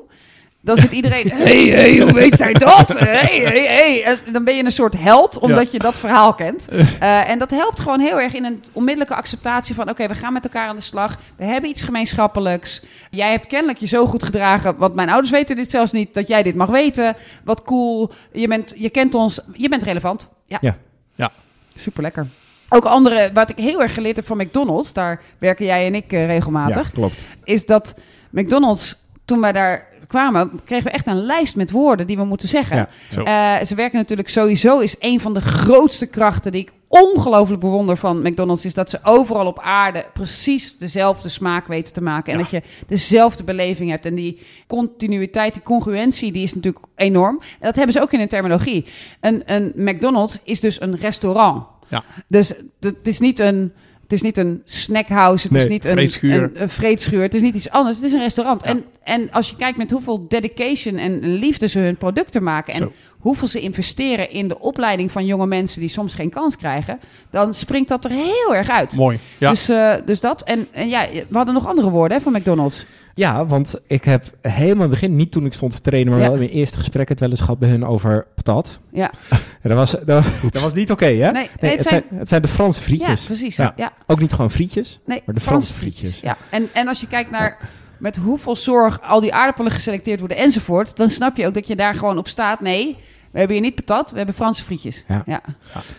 Dan 0.63 0.77
zit 0.77 0.93
iedereen, 0.93 1.31
hey, 1.47 1.69
hey, 1.69 1.99
hoe 1.99 2.13
weet 2.13 2.35
zij 2.37 2.53
dat? 2.53 2.99
Hey, 2.99 3.41
hey, 3.45 3.67
hey. 3.67 4.05
En 4.05 4.33
Dan 4.33 4.45
ben 4.45 4.57
je 4.57 4.65
een 4.65 4.73
soort 4.73 4.95
held, 4.99 5.39
omdat 5.39 5.73
je 5.73 5.79
dat 5.79 5.99
verhaal 5.99 6.35
kent. 6.35 6.69
Eh, 6.69 7.31
en 7.31 7.39
dat 7.39 7.51
helpt 7.51 7.81
gewoon 7.81 8.01
heel 8.01 8.21
erg 8.21 8.35
in 8.35 8.45
een 8.45 8.65
onmiddellijke 8.73 9.15
acceptatie 9.15 9.75
van... 9.75 9.91
oké, 9.91 10.07
we 10.09 10.15
gaan 10.15 10.33
met 10.33 10.45
elkaar 10.45 10.69
aan 10.69 10.77
de 10.77 10.83
slag. 10.83 11.19
We 11.37 11.45
hebben 11.45 11.71
iets 11.71 11.83
gemeenschappelijks. 11.83 12.83
Jij 13.11 13.31
hebt 13.31 13.47
kennelijk 13.47 13.79
je 13.79 13.87
zo 13.87 14.07
goed 14.07 14.25
gedragen... 14.25 14.77
want 14.77 14.95
mijn 14.95 15.09
ouders 15.11 15.31
weten 15.31 15.57
dit 15.57 15.71
zelfs 15.71 15.93
niet, 15.93 16.15
dat 16.15 16.29
jij 16.29 16.43
dit 16.43 16.55
mag 16.55 16.69
weten. 16.69 17.17
Wat 17.45 17.63
cool. 17.63 18.11
Je, 18.33 18.49
bent, 18.49 18.75
je 18.77 18.91
kent 18.91 19.15
ons, 19.15 19.41
je 19.53 19.69
bent 19.69 19.83
relevant. 19.83 20.29
Ja. 20.47 20.59
Ja. 20.61 20.77
Ja. 21.15 21.31
Super 21.75 22.03
lekker. 22.03 22.27
Ook 22.69 22.85
andere, 22.85 23.31
wat 23.35 23.51
ik 23.51 23.57
heel 23.57 23.83
erg 23.83 23.95
geleerd 23.95 24.17
heb 24.17 24.27
van 24.27 24.37
McDonald's, 24.37 24.93
daar 24.93 25.23
werken 25.39 25.67
jij 25.67 25.87
en 25.87 25.95
ik 25.95 26.13
eh, 26.13 26.27
regelmatig, 26.27 26.85
Ja, 26.87 26.91
klopt. 26.93 27.21
is 27.45 27.67
dat 27.67 27.95
McDonald's, 28.31 28.97
toen 29.25 29.41
wij 29.41 29.53
daar 29.53 29.89
kwamen, 30.11 30.61
kregen 30.65 30.85
we 30.85 30.91
echt 30.91 31.07
een 31.07 31.21
lijst 31.25 31.57
met 31.57 31.71
woorden 31.71 32.07
die 32.07 32.17
we 32.17 32.25
moeten 32.25 32.49
zeggen. 32.49 32.89
Ja. 33.25 33.59
Eh, 33.59 33.67
ze 33.67 33.75
werken 33.75 33.99
natuurlijk 33.99 34.29
sowieso, 34.29 34.79
is 34.79 34.97
een 34.99 35.21
van 35.21 35.35
de 35.35 35.41
grootste 35.41 36.07
krachten 36.07 36.53
die 36.53 36.61
ik 36.61 36.73
ongelooflijk 36.89 37.61
bewonder 37.61 37.97
van 37.97 38.23
McDonald's, 38.23 38.65
is 38.65 38.75
dat 38.75 38.91
ze 38.91 38.99
overal 39.03 39.47
op 39.47 39.59
aarde 39.61 40.07
precies 40.13 40.79
dezelfde 40.79 41.29
smaak 41.29 41.67
weten 41.67 41.93
te 41.93 42.03
maken. 42.03 42.33
En 42.33 42.39
Ja. 42.39 42.45
dat 42.45 42.53
je 42.53 42.63
dezelfde 42.87 43.45
beleving 43.45 43.91
hebt. 43.91 44.07
En 44.07 44.15
die 44.15 44.41
continuïteit, 44.67 45.53
die 45.53 45.63
congruentie, 45.63 46.33
die 46.33 46.43
is 46.43 46.55
natuurlijk 46.55 46.85
enorm. 46.97 47.41
En 47.41 47.67
dat 47.67 47.77
hebben 47.77 47.93
ze 47.93 48.01
ook 48.01 48.13
in 48.13 48.19
hun 48.19 48.29
terminologie. 48.29 48.87
Een, 49.21 49.43
een 49.47 49.73
McDonald's 49.77 50.39
is 50.45 50.61
dus 50.61 50.81
een 50.81 50.97
restaurant. 50.97 51.65
Ja. 51.89 52.05
Dus 52.29 52.53
het 52.81 53.07
is 53.07 53.19
niet 53.19 53.39
een... 53.39 53.73
Het 54.11 54.19
is 54.19 54.25
niet 54.25 54.37
een 54.37 54.63
snackhouse, 54.65 55.47
het 55.47 55.57
is 55.57 55.69
niet 55.69 55.85
een 55.85 55.93
vreedschuur. 55.93 56.43
een, 56.43 56.63
een 56.63 56.69
vreedschuur, 56.69 57.23
het 57.23 57.35
is 57.35 57.43
niet 57.43 57.55
iets 57.55 57.71
anders, 57.71 57.97
het 57.97 58.05
is 58.05 58.13
een 58.13 58.21
restaurant. 58.21 58.65
Ja. 58.65 58.71
En, 58.71 58.85
en 59.03 59.31
als 59.33 59.49
je 59.51 59.57
kijkt 59.57 59.79
met 59.79 59.91
hoeveel 59.91 60.27
dedication 60.29 60.97
en 60.97 61.33
liefde 61.33 61.69
ze 61.69 61.79
hun 61.79 61.97
producten 61.97 62.43
maken 62.43 62.75
en 62.75 62.79
Zo. 62.79 62.93
hoeveel 63.19 63.49
ze 63.49 63.61
investeren 63.61 64.31
in 64.31 64.49
de 64.49 64.59
opleiding 64.59 65.13
van 65.13 65.27
jonge 65.27 65.47
mensen 65.47 65.81
die 65.81 65.89
soms 65.89 66.15
geen 66.15 66.31
kans 66.31 66.57
krijgen, 66.57 67.01
dan 67.31 67.55
springt 67.55 67.89
dat 67.89 68.05
er 68.05 68.11
heel 68.11 68.55
erg 68.55 68.69
uit. 68.69 68.97
Mooi. 68.97 69.19
Ja. 69.39 69.51
Dus, 69.51 69.69
eh, 69.69 69.95
dus 70.05 70.21
dat. 70.21 70.43
En, 70.43 70.67
en 70.71 70.89
ja, 70.89 71.07
we 71.29 71.37
hadden 71.37 71.55
nog 71.55 71.67
andere 71.67 71.91
woorden 71.91 72.17
hè, 72.17 72.23
van 72.23 72.33
McDonald's. 72.33 72.87
Ja, 73.15 73.47
want 73.47 73.75
ik 73.87 74.05
heb 74.05 74.25
helemaal 74.41 74.75
in 74.75 74.81
het 74.81 74.91
begin, 74.91 75.17
niet 75.17 75.33
toen 75.33 75.45
ik 75.47 75.53
stond 75.53 75.73
te 75.73 75.81
trainen, 75.81 76.13
maar 76.13 76.21
Ja. 76.23 76.27
wel 76.29 76.35
in 76.39 76.43
mijn 76.45 76.53
eerste 76.59 76.79
gesprek 76.79 77.09
het 77.09 77.21
wel 77.21 77.31
eens 77.31 77.41
gehad 77.41 77.59
bij 77.59 77.69
hun 77.69 77.85
over 77.87 78.27
patat. 78.35 78.79
Ja. 78.93 79.11
Ja, 79.31 79.39
dat, 79.69 79.73
was, 79.77 79.91
dat, 79.91 80.25
dat 80.51 80.63
was 80.63 80.73
niet 80.73 80.91
oké, 80.91 81.05
hè? 81.07 81.13
Nee, 81.13 81.33
nee, 81.33 81.49
Nee, 81.61 81.71
het 81.71 81.79
het, 81.81 81.89
zijn- 81.89 82.05
het 82.15 82.29
zijn 82.29 82.43
de 82.43 82.49
Franse 82.49 82.81
Ja, 82.81 82.87
frietjes. 82.87 83.25
precies. 83.25 83.57
Ja. 83.57 83.73
Ja. 83.77 83.93
Ook 84.07 84.21
niet 84.21 84.33
gewoon 84.33 84.51
frietjes. 84.51 85.01
Nee, 85.07 85.23
Maar 85.27 85.35
de 85.35 85.41
Franse 85.41 85.75
frietjes. 85.75 86.21
Ja. 86.21 86.37
En, 86.51 86.69
en 86.73 86.89
als 86.89 87.01
je 87.01 87.07
kijkt 87.07 87.31
naar 87.31 87.59
met 87.99 88.17
hoeveel 88.17 88.57
zorg 88.57 89.01
al 89.03 89.21
die 89.21 89.35
aardappelen 89.35 89.73
geselecteerd 89.73 90.19
worden 90.19 90.39
enzovoort, 90.39 90.97
dan 90.97 91.11
snap 91.11 91.37
je 91.37 91.47
ook 91.47 91.55
dat 91.55 91.67
je 91.67 91.77
daar 91.77 91.95
gewoon 91.95 92.19
op 92.19 92.29
staat. 92.29 92.61
Nee, 92.61 92.97
we 93.31 93.39
hebben 93.39 93.57
hier 93.57 93.65
niet 93.67 93.75
patat, 93.75 94.11
we 94.11 94.17
hebben 94.17 94.35
Franse 94.35 94.65
frietjes. 94.65 95.05
Ja. 95.09 95.23
Ja. 95.27 95.41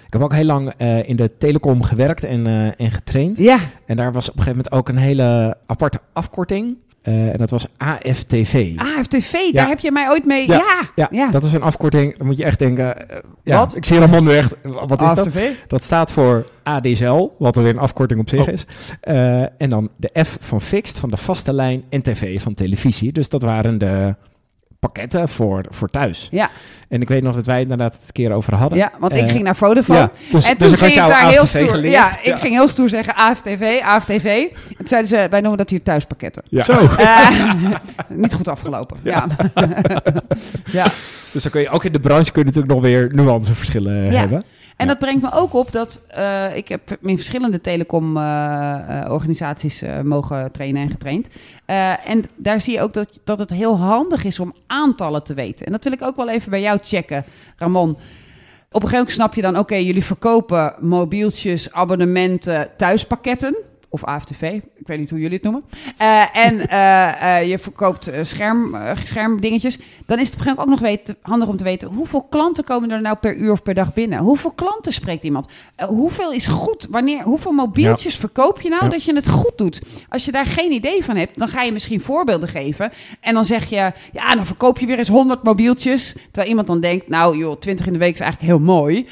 Ik 0.05 0.13
heb 0.13 0.21
ook 0.21 0.33
heel 0.33 0.45
lang 0.45 0.73
eh, 0.77 1.09
in 1.09 1.15
de 1.15 1.37
telecom 1.37 1.83
gewerkt 1.83 2.23
en, 2.23 2.47
eh, 2.47 2.85
en 2.85 2.91
getraind. 2.91 3.37
Ja. 3.37 3.57
En 3.85 3.97
daar 3.97 4.11
was 4.11 4.29
op 4.29 4.37
een 4.37 4.43
gegeven 4.43 4.63
moment 4.65 4.71
ook 4.89 4.89
een 4.89 5.01
hele 5.03 5.57
aparte 5.65 5.99
afkorting. 6.13 6.77
Eh, 7.01 7.29
en 7.31 7.37
dat 7.37 7.49
was 7.49 7.65
AFTV. 7.77 8.73
AFTV, 8.77 9.31
Ja. 9.33 9.51
daar 9.51 9.67
heb 9.67 9.79
je 9.79 9.91
mij 9.91 10.09
ooit 10.09 10.25
mee... 10.25 10.47
Ja, 10.47 10.55
Ja, 10.57 10.89
ja, 10.95 11.07
ja. 11.11 11.31
dat 11.31 11.43
is 11.43 11.53
een 11.53 11.61
afkorting. 11.61 12.17
Dan 12.17 12.27
moet 12.27 12.37
je 12.37 12.43
echt 12.43 12.59
denken... 12.59 13.09
eh, 13.09 13.17
ja, 13.43 13.57
Wat? 13.57 13.75
Ik 13.75 13.85
zie 13.85 13.99
Ramon 13.99 14.23
nu 14.23 14.31
echt... 14.35 14.53
Wat 14.63 15.01
is 15.01 15.13
dat? 15.13 15.27
AFTV. 15.27 15.49
Dat 15.67 15.83
staat 15.83 16.11
voor 16.11 16.45
ADSL, 16.63 17.27
wat 17.37 17.55
er 17.55 17.63
weer 17.63 17.71
een 17.73 17.79
afkorting 17.79 18.19
op 18.19 18.29
zich 18.29 18.39
Oh. 18.39 18.47
is. 18.47 18.65
Eh, 19.01 19.41
en 19.41 19.69
dan 19.69 19.89
de 19.97 20.09
F 20.25 20.37
van 20.39 20.61
fixed, 20.61 20.97
van 20.99 21.09
de 21.09 21.17
vaste 21.17 21.53
lijn. 21.53 21.83
En 21.89 22.01
TV 22.01 22.41
van 22.41 22.53
televisie. 22.53 23.11
Dus 23.11 23.29
dat 23.29 23.41
waren 23.43 23.77
de 23.77 24.15
pakketten 24.85 25.29
voor, 25.29 25.65
voor 25.69 25.89
thuis. 25.89 26.27
Ja. 26.31 26.49
En 26.89 27.01
ik 27.01 27.07
weet 27.07 27.23
nog 27.23 27.35
dat 27.35 27.45
wij 27.45 27.55
het 27.59 27.63
inderdaad 27.63 27.93
het 27.93 28.01
een 28.05 28.11
keer 28.11 28.31
over 28.31 28.55
hadden. 28.55 28.77
Ja, 28.77 28.91
want 28.99 29.15
ik 29.15 29.21
Eh, 29.21 29.29
ging 29.31 29.43
naar 29.43 29.55
Vodafone. 29.55 29.99
Ja, 29.99 30.11
dus, 30.31 30.47
en 30.47 30.57
dus 30.57 30.67
toen 30.69 30.77
ging 30.77 30.91
ik 30.91 30.97
daar 30.97 31.27
heel 31.29 31.45
stoer. 31.45 31.67
geleerd. 31.67 31.93
Ja, 31.93 32.09
ik 32.23 32.35
ging 32.35 32.53
heel 32.53 32.67
stoer 32.67 32.89
zeggen 32.89 33.15
AFTV, 33.15 33.79
AFTV. 33.83 34.25
En 34.69 34.75
toen 34.77 34.87
zeiden 34.87 35.09
ze, 35.09 35.27
wij 35.29 35.39
noemen 35.41 35.57
dat 35.57 35.69
hier 35.69 35.83
thuispakketten. 35.83 36.43
Ja. 36.49 36.63
Zo. 36.63 36.73
Eh, 36.97 37.53
niet 38.09 38.33
goed 38.33 38.47
afgelopen. 38.47 38.97
Ja. 39.03 39.27
ja. 40.71 40.85
Dus 41.31 41.43
dan 41.43 41.51
kun 41.51 41.61
je 41.61 41.69
ook 41.69 41.83
in 41.83 41.91
de 41.91 41.99
branche 41.99 42.31
kun 42.31 42.41
je 42.41 42.47
natuurlijk 42.47 42.73
nog 42.73 42.81
weer 42.81 43.09
nuanceverschillen 43.13 44.11
Ja. 44.11 44.19
hebben. 44.19 44.43
En 44.81 44.87
dat 44.87 44.99
brengt 44.99 45.21
me 45.21 45.31
ook 45.33 45.53
op 45.53 45.71
dat 45.71 46.01
eh, 46.07 46.55
ik 46.55 46.67
heb 46.67 46.97
in 47.01 47.15
verschillende 47.15 47.61
telecom-organisaties 47.61 49.81
eh, 49.81 49.99
mogen 49.99 50.51
trainen 50.51 50.81
en 50.81 50.89
getraind. 50.89 51.27
Eh, 51.65 52.09
en 52.09 52.25
daar 52.35 52.61
zie 52.61 52.73
je 52.73 52.81
ook 52.81 52.93
dat, 52.93 53.19
dat 53.23 53.39
het 53.39 53.49
heel 53.49 53.77
handig 53.77 54.23
is 54.23 54.39
om 54.39 54.55
aantallen 54.67 55.23
te 55.23 55.33
weten. 55.33 55.65
En 55.65 55.71
dat 55.71 55.83
wil 55.83 55.93
ik 55.93 56.01
ook 56.01 56.15
wel 56.15 56.29
even 56.29 56.49
bij 56.49 56.61
jou 56.61 56.79
checken, 56.83 57.25
Ramon. 57.55 57.89
Op 57.89 57.97
een 58.83 58.89
gegeven 58.89 58.97
moment 58.97 59.11
snap 59.11 59.33
je 59.33 59.41
dan, 59.41 59.57
oké, 59.57 59.75
jullie 59.75 60.05
verkopen 60.05 60.75
mobieltjes, 60.79 61.71
abonnementen, 61.71 62.69
thuispakketten. 62.77 63.55
Of 63.93 64.03
AFTV, 64.03 64.41
ik 64.81 64.87
weet 64.87 64.99
niet 64.99 65.09
hoe 65.09 65.19
jullie 65.19 65.35
het 65.35 65.43
noemen. 65.43 65.63
Eh, 65.97 66.37
en 66.37 66.67
eh, 66.67 67.37
eh, 67.39 67.49
je 67.49 67.59
verkoopt 67.59 68.11
scherm, 68.21 68.75
schermdingetjes. 69.03 69.77
Dan 70.05 70.19
is 70.19 70.25
het 70.25 70.33
op 70.33 70.39
een 70.39 70.45
gegeven 70.45 70.45
moment 70.45 70.59
ook 70.59 70.69
nog 70.69 70.79
weten, 70.79 71.17
handig 71.21 71.47
om 71.47 71.57
te 71.57 71.63
weten... 71.63 71.87
hoeveel 71.87 72.23
klanten 72.29 72.63
komen 72.63 72.91
er 72.91 73.01
nou 73.01 73.15
per 73.17 73.35
uur 73.35 73.51
of 73.51 73.63
per 73.63 73.73
dag 73.73 73.93
binnen? 73.93 74.19
Hoeveel 74.19 74.51
klanten 74.51 74.93
spreekt 74.93 75.23
iemand? 75.23 75.47
Hoeveel 75.87 76.31
is 76.31 76.47
goed? 76.47 76.87
Wanneer, 76.89 77.23
hoeveel 77.23 77.51
mobieltjes 77.51 78.15
verkoop 78.15 78.61
je 78.61 78.69
nou 78.69 78.83
Ja. 78.83 78.89
dat 78.89 79.03
je 79.03 79.15
het 79.15 79.29
goed 79.29 79.57
doet? 79.57 79.81
Als 80.09 80.25
je 80.25 80.31
daar 80.31 80.45
geen 80.45 80.71
idee 80.71 81.03
van 81.03 81.15
hebt, 81.15 81.39
dan 81.39 81.47
ga 81.47 81.61
je 81.61 81.71
misschien 81.71 82.01
voorbeelden 82.01 82.49
geven. 82.49 82.91
En 83.19 83.33
dan 83.33 83.45
zeg 83.45 83.69
je, 83.69 83.91
ja, 84.11 84.35
dan 84.35 84.45
verkoop 84.45 84.79
je 84.79 84.85
weer 84.85 84.97
eens 84.97 85.07
100 85.07 85.43
mobieltjes. 85.43 86.13
Terwijl 86.13 86.49
iemand 86.49 86.67
dan 86.67 86.79
denkt, 86.79 87.07
nou 87.07 87.37
joh, 87.37 87.59
20 87.59 87.85
in 87.85 87.93
de 87.93 87.99
week 87.99 88.13
is 88.13 88.19
eigenlijk 88.19 88.51
heel 88.51 88.65
mooi. 88.65 89.07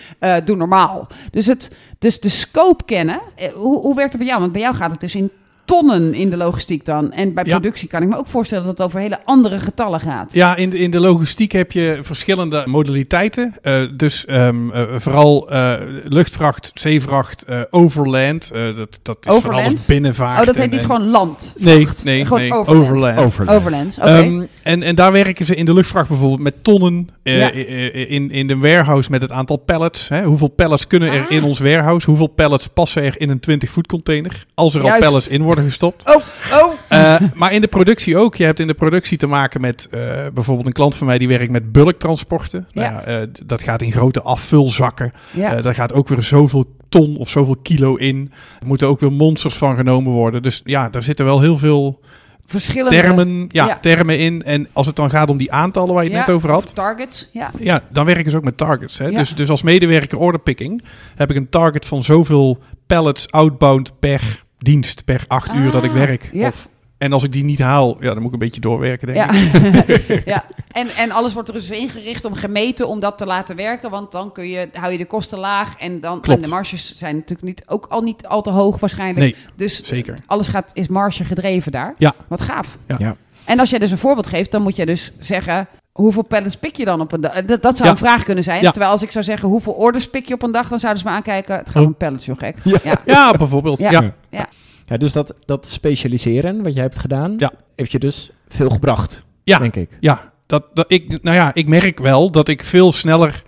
Doe 0.46 0.56
normaal. 0.56 1.08
Dus, 1.32 1.46
het, 1.46 1.72
dus 2.00 2.20
de 2.20 2.30
scope 2.30 2.84
kennen, 2.84 3.22
hoe, 3.56 3.80
hoe 3.80 3.96
werkt 3.96 4.12
het 4.12 4.22
bij 4.22 4.30
jou? 4.30 4.40
Want 4.40 4.52
bij 4.52 4.62
jou 4.62 4.69
gaat 4.74 4.92
het 4.92 5.00
dus 5.00 5.16
in 5.16 5.32
tonnen 5.70 6.14
in 6.14 6.30
de 6.30 6.38
logistiek 6.38 6.86
dan. 6.86 7.12
En 7.12 7.34
bij 7.34 7.44
Ja. 7.46 7.60
productie 7.60 7.88
kan 7.88 8.02
ik 8.02 8.08
me 8.08 8.18
ook 8.18 8.28
voorstellen 8.28 8.66
dat 8.66 8.78
het 8.78 8.88
over 8.88 9.00
hele 9.00 9.20
andere 9.26 9.60
getallen 9.60 10.00
gaat. 10.00 10.34
Ja, 10.34 10.56
in 10.56 10.70
de, 10.70 10.78
in 10.80 10.92
de 10.92 11.00
logistiek 11.00 11.52
heb 11.52 11.72
je 11.72 12.00
verschillende 12.02 12.64
modaliteiten. 12.66 13.54
Eh, 13.62 13.82
dus 13.98 14.26
ehm, 14.26 14.70
eh, 14.72 14.82
vooral 14.98 15.50
eh, 15.50 15.74
luchtvracht, 16.04 16.72
zeevracht, 16.74 17.44
eh, 17.44 17.62
overland. 17.70 18.52
Eh, 18.54 18.76
dat, 18.76 19.00
dat 19.04 19.18
is 19.22 19.32
Overland? 19.32 19.62
van 19.62 19.70
alles 19.72 19.86
binnenvaart. 19.86 20.40
Oh, 20.40 20.46
dat 20.46 20.56
heet 20.56 20.64
en- 20.66 20.70
niet 20.72 20.80
en- 20.80 20.86
gewoon 20.86 21.08
land. 21.10 21.56
Nee, 21.58 21.88
nee, 22.04 22.26
Gewoon 22.26 22.40
nee. 22.42 22.54
overland. 22.54 23.18
overland. 23.18 23.50
Overland. 23.58 23.98
Ehm, 23.98 24.42
en, 24.64 24.84
en 24.84 24.96
daar 24.96 25.12
werken 25.12 25.46
ze 25.46 25.56
in 25.56 25.66
de 25.66 25.74
luchtvracht 25.74 26.08
bijvoorbeeld 26.08 26.42
met 26.42 26.64
tonnen. 26.64 27.08
Ja. 27.24 27.52
in, 27.52 28.32
in 28.32 28.48
de 28.48 28.58
warehouse 28.58 29.12
met 29.12 29.22
het 29.22 29.32
aantal 29.32 29.58
pallets. 29.58 30.08
Hè? 30.08 30.24
Hoeveel 30.24 30.48
pallets 30.48 30.88
kunnen 30.88 31.12
er 31.12 31.22
Ah. 31.26 31.32
in 31.32 31.44
ons 31.44 31.60
warehouse? 31.60 32.06
Hoeveel 32.10 32.28
pallets 32.28 32.68
passen 32.68 33.04
er 33.04 33.14
in 33.22 33.30
een 33.30 33.40
20-voet 33.40 33.88
container? 33.88 34.46
Als 34.54 34.76
er 34.76 34.92
al 34.92 35.00
pallets 35.00 35.28
in 35.28 35.42
worden 35.42 35.59
gestopt. 35.64 36.16
Oh, 36.16 36.24
oh. 36.64 36.74
Eh, 36.88 37.16
maar 37.34 37.54
in 37.54 37.62
de 37.62 37.68
productie 37.68 38.18
ook. 38.18 38.36
Je 38.36 38.44
hebt 38.46 38.60
in 38.60 38.68
de 38.68 38.74
productie 38.74 39.18
te 39.18 39.28
maken 39.28 39.62
met 39.62 39.88
eh, 39.92 40.00
bijvoorbeeld 40.34 40.68
een 40.68 40.74
klant 40.74 40.96
van 40.96 41.08
mij 41.08 41.18
die 41.18 41.28
werkt 41.28 41.52
met 41.52 41.72
bulktransporten. 41.72 42.68
Nou 42.74 42.92
Ja. 42.92 43.04
eh, 43.04 43.28
dat 43.46 43.62
gaat 43.64 43.82
in 43.82 43.92
grote 43.92 44.22
afvulzakken. 44.22 45.14
Ja. 45.32 45.62
Daar 45.62 45.76
gaat 45.76 45.94
ook 45.94 46.08
weer 46.08 46.24
zoveel 46.24 46.66
ton 46.90 47.18
of 47.18 47.30
zoveel 47.30 47.56
kilo 47.64 47.96
in. 47.96 48.32
Er 48.60 48.68
moeten 48.68 48.88
ook 48.88 49.00
weer 49.00 49.12
monsters 49.12 49.56
van 49.56 49.76
genomen 49.76 50.12
worden. 50.12 50.42
Dus 50.42 50.62
ja, 50.64 50.90
daar 50.90 51.04
zitten 51.04 51.26
wel 51.26 51.42
heel 51.42 51.58
veel 51.58 52.00
Verschillende 52.46 52.90
termen, 53.02 53.46
ja, 53.52 53.66
ja. 53.68 53.78
termen 53.80 54.20
in. 54.20 54.44
En 54.44 54.68
als 54.74 54.88
het 54.88 54.96
dan 54.96 55.10
gaat 55.10 55.30
om 55.30 55.38
die 55.38 55.52
aantallen 55.52 55.94
waar 55.94 56.04
je 56.04 56.10
het 56.10 56.20
Ja, 56.20 56.26
net 56.26 56.36
over 56.36 56.50
had. 56.52 56.76
targets. 56.76 57.30
Ja. 57.32 57.52
Ja, 57.60 57.82
dan 57.92 58.06
werken 58.06 58.32
ze 58.32 58.38
ook 58.38 58.44
met 58.44 58.58
targets. 58.58 58.98
Hè? 58.98 59.08
Ja. 59.08 59.18
Dus, 59.18 59.36
dus 59.36 59.50
als 59.50 59.62
medewerker 59.64 60.18
orderpicking 60.18 60.84
heb 61.16 61.30
ik 61.30 61.36
een 61.38 61.50
target 61.50 61.86
van 61.86 62.04
zoveel 62.04 62.58
pallets 62.88 63.32
outbound 63.32 64.00
per 64.00 64.44
dienst, 64.60 65.06
per 65.06 65.24
acht 65.28 65.54
uur 65.54 65.72
dat 65.72 65.84
ik 65.84 65.90
Ah, 65.90 65.96
werk. 65.96 66.30
ja. 66.32 66.48
Of, 66.48 66.70
en 66.98 67.14
als 67.14 67.24
ik 67.24 67.32
die 67.32 67.44
niet 67.44 67.60
haal, 67.60 67.98
ja, 68.00 68.08
dan 68.14 68.18
moet 68.18 68.26
ik 68.26 68.34
een 68.34 68.40
beetje 68.40 68.62
doorwerken, 68.62 69.08
denk 69.08 69.18
Ja. 69.18 69.32
ik. 69.32 70.22
ja. 70.34 70.46
En, 70.72 70.88
en 70.90 71.12
alles 71.12 71.34
wordt 71.34 71.48
er 71.48 71.54
dus 71.54 71.70
ingericht 71.70 72.26
om 72.26 72.34
gemeten 72.34 72.88
om 72.88 73.00
dat 73.00 73.18
te 73.18 73.26
laten 73.26 73.56
werken. 73.56 73.90
Want 73.90 74.12
dan 74.12 74.32
kun 74.32 74.48
je, 74.48 74.70
hou 74.74 74.92
je 74.92 74.98
de 74.98 75.06
kosten 75.06 75.38
laag. 75.40 75.78
En, 75.78 76.02
dan, 76.02 76.24
en 76.24 76.42
de 76.42 76.48
marges 76.50 76.96
zijn 76.98 77.16
natuurlijk 77.16 77.48
niet, 77.48 77.64
ook 77.68 77.86
al 77.90 78.02
niet 78.02 78.26
al 78.28 78.42
te 78.42 78.50
hoog 78.50 78.80
waarschijnlijk. 78.80 79.20
Nee, 79.20 79.36
dus 79.56 79.84
zeker. 79.84 80.18
alles 80.26 80.48
gaat, 80.48 80.72
is 80.74 80.88
marge 80.88 81.24
gedreven 81.24 81.72
daar. 81.72 81.94
Ja. 81.98 82.14
Wat 82.28 82.42
gaaf. 82.42 82.78
Ja. 82.88 82.96
Ja. 83.00 83.16
En 83.46 83.60
als 83.60 83.70
jij 83.70 83.80
dus 83.80 83.92
een 83.92 83.98
voorbeeld 83.98 84.28
geeft, 84.28 84.52
dan 84.52 84.62
moet 84.62 84.76
je 84.76 84.86
dus 84.86 85.12
zeggen... 85.20 85.68
Hoeveel 86.00 86.24
pallets 86.24 86.56
pik 86.56 86.76
je 86.76 86.86
dan 86.86 87.02
op 87.02 87.12
een 87.12 87.22
dag? 87.22 87.34
Dat, 87.46 87.62
dat 87.62 87.76
zou 87.78 87.84
Ja. 87.90 87.96
een 87.96 88.02
vraag 88.02 88.24
kunnen 88.24 88.44
zijn. 88.44 88.62
Ja. 88.62 88.72
Terwijl 88.72 88.92
als 88.92 89.02
ik 89.04 89.12
zou 89.12 89.24
zeggen, 89.26 89.50
hoeveel 89.50 89.74
orders 89.74 90.10
pik 90.10 90.28
je 90.28 90.34
op 90.34 90.42
een 90.44 90.52
dag... 90.52 90.70
dan 90.70 90.80
zouden 90.80 91.02
ze 91.02 91.08
me 91.08 91.14
aankijken, 91.14 91.56
het 91.58 91.70
gaat 91.70 91.82
Oh. 91.82 91.88
om 91.88 91.96
pallets, 91.96 92.26
joh 92.26 92.38
gek. 92.38 92.58
Ja. 92.64 92.80
Ja. 92.84 93.02
Ja, 93.06 93.32
bijvoorbeeld. 93.38 93.80
Ja. 93.80 93.92
Ja. 93.92 94.14
Ja. 94.30 94.48
Ja, 94.86 94.98
dus 94.98 95.14
dat, 95.14 95.34
dat 95.46 95.68
specialiseren, 95.68 96.64
wat 96.64 96.74
jij 96.74 96.84
hebt 96.84 97.00
gedaan, 97.00 97.34
Ja. 97.38 97.52
heeft 97.76 97.92
je 97.92 98.00
dus 98.00 98.32
veel 98.48 98.70
gebracht, 98.70 99.22
Ja. 99.44 99.58
denk 99.60 99.76
ik. 99.76 99.90
Ja, 100.00 100.32
dat, 100.46 100.64
dat 100.74 100.86
ik, 100.92 101.24
nou 101.24 101.36
ja, 101.36 101.52
ik 101.54 101.68
merk 101.68 102.00
wel 102.00 102.32
dat 102.32 102.48
ik 102.48 102.64
veel 102.64 102.92
sneller, 102.92 103.44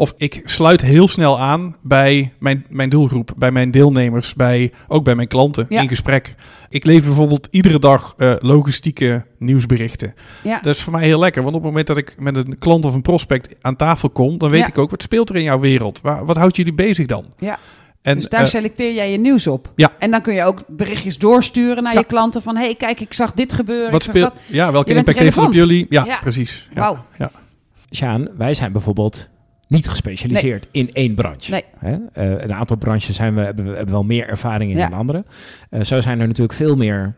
of 0.00 0.14
ik 0.16 0.40
sluit 0.44 0.80
heel 0.80 1.08
snel 1.08 1.38
aan 1.40 1.76
bij 1.82 2.32
mijn, 2.38 2.64
mijn 2.68 2.88
doelgroep, 2.88 3.32
bij 3.36 3.50
mijn 3.50 3.70
deelnemers, 3.70 4.34
bij, 4.34 4.72
ook 4.88 5.04
bij 5.04 5.14
mijn 5.14 5.28
klanten 5.28 5.66
Ja. 5.68 5.80
in 5.80 5.88
gesprek. 5.88 6.34
Ik 6.68 6.84
leef 6.84 7.04
bijvoorbeeld 7.04 7.48
iedere 7.50 7.78
dag 7.78 8.14
eh, 8.16 8.34
logistieke 8.38 9.24
nieuwsberichten. 9.38 10.14
Ja. 10.42 10.60
Dat 10.62 10.74
is 10.74 10.82
voor 10.82 10.92
mij 10.92 11.04
heel 11.04 11.18
lekker, 11.18 11.42
want 11.42 11.54
op 11.54 11.60
het 11.60 11.70
moment 11.70 11.86
dat 11.86 11.96
ik 11.96 12.14
met 12.18 12.36
een 12.36 12.58
klant 12.58 12.84
of 12.84 12.94
een 12.94 13.02
prospect 13.02 13.54
aan 13.60 13.76
tafel 13.76 14.10
kom, 14.10 14.38
dan 14.38 14.50
weet 14.50 14.60
Ja. 14.60 14.66
ik 14.66 14.78
ook 14.78 14.90
wat 14.90 15.02
speelt 15.02 15.28
er 15.28 15.36
in 15.36 15.42
jouw 15.42 15.60
wereld. 15.60 16.00
Waar, 16.00 16.24
wat 16.24 16.36
houdt 16.36 16.56
jullie 16.56 16.74
bezig 16.74 17.06
dan? 17.06 17.24
Ja. 17.38 17.58
En, 18.02 18.16
dus 18.16 18.28
daar 18.28 18.40
eh, 18.42 18.46
selecteer 18.46 18.94
jij 18.94 19.10
je 19.12 19.18
nieuws 19.18 19.46
op. 19.46 19.72
Ja. 19.76 19.90
En 19.98 20.10
dan 20.10 20.20
kun 20.20 20.34
je 20.34 20.44
ook 20.44 20.62
berichtjes 20.68 21.18
doorsturen 21.18 21.82
naar 21.82 21.92
Ja. 21.92 21.98
je 21.98 22.04
klanten 22.06 22.42
van... 22.42 22.56
hé, 22.56 22.64
hey, 22.64 22.74
kijk, 22.74 23.00
ik 23.00 23.12
zag 23.12 23.32
dit 23.32 23.52
gebeuren. 23.52 23.90
wat 23.92 24.02
speelt? 24.02 24.32
Ja, 24.46 24.72
welke 24.72 24.90
Je 24.90 24.96
impact 24.96 25.18
heeft 25.18 25.36
het 25.36 25.46
op 25.46 25.52
jullie? 25.52 25.86
Ja, 25.88 26.04
Ja. 26.04 26.18
precies. 26.18 26.68
Ja. 26.74 26.80
Wauw. 26.80 27.04
Ja. 27.18 27.30
Sjaan, 27.94 28.28
wij 28.36 28.54
zijn 28.54 28.72
bijvoorbeeld 28.72 29.28
niet 29.70 29.88
gespecialiseerd 29.88 30.68
in 30.70 30.92
één 30.92 31.14
branche. 31.14 31.50
Nee. 31.50 31.64
Hè? 31.78 31.96
Eh, 32.12 32.42
een 32.42 32.52
aantal 32.52 32.76
branches 32.76 33.16
zijn 33.16 33.34
we, 33.34 33.40
hebben, 33.40 33.64
we 33.64 33.70
hebben 33.76 33.94
wel 33.94 34.04
meer 34.04 34.28
ervaring 34.28 34.70
in 34.70 34.76
Ja. 34.76 34.88
dan 34.88 34.98
andere. 34.98 35.24
Eh, 35.70 35.80
zo 35.80 36.00
zijn 36.00 36.20
er 36.20 36.26
natuurlijk 36.26 36.58
veel 36.58 36.76
meer 36.76 37.14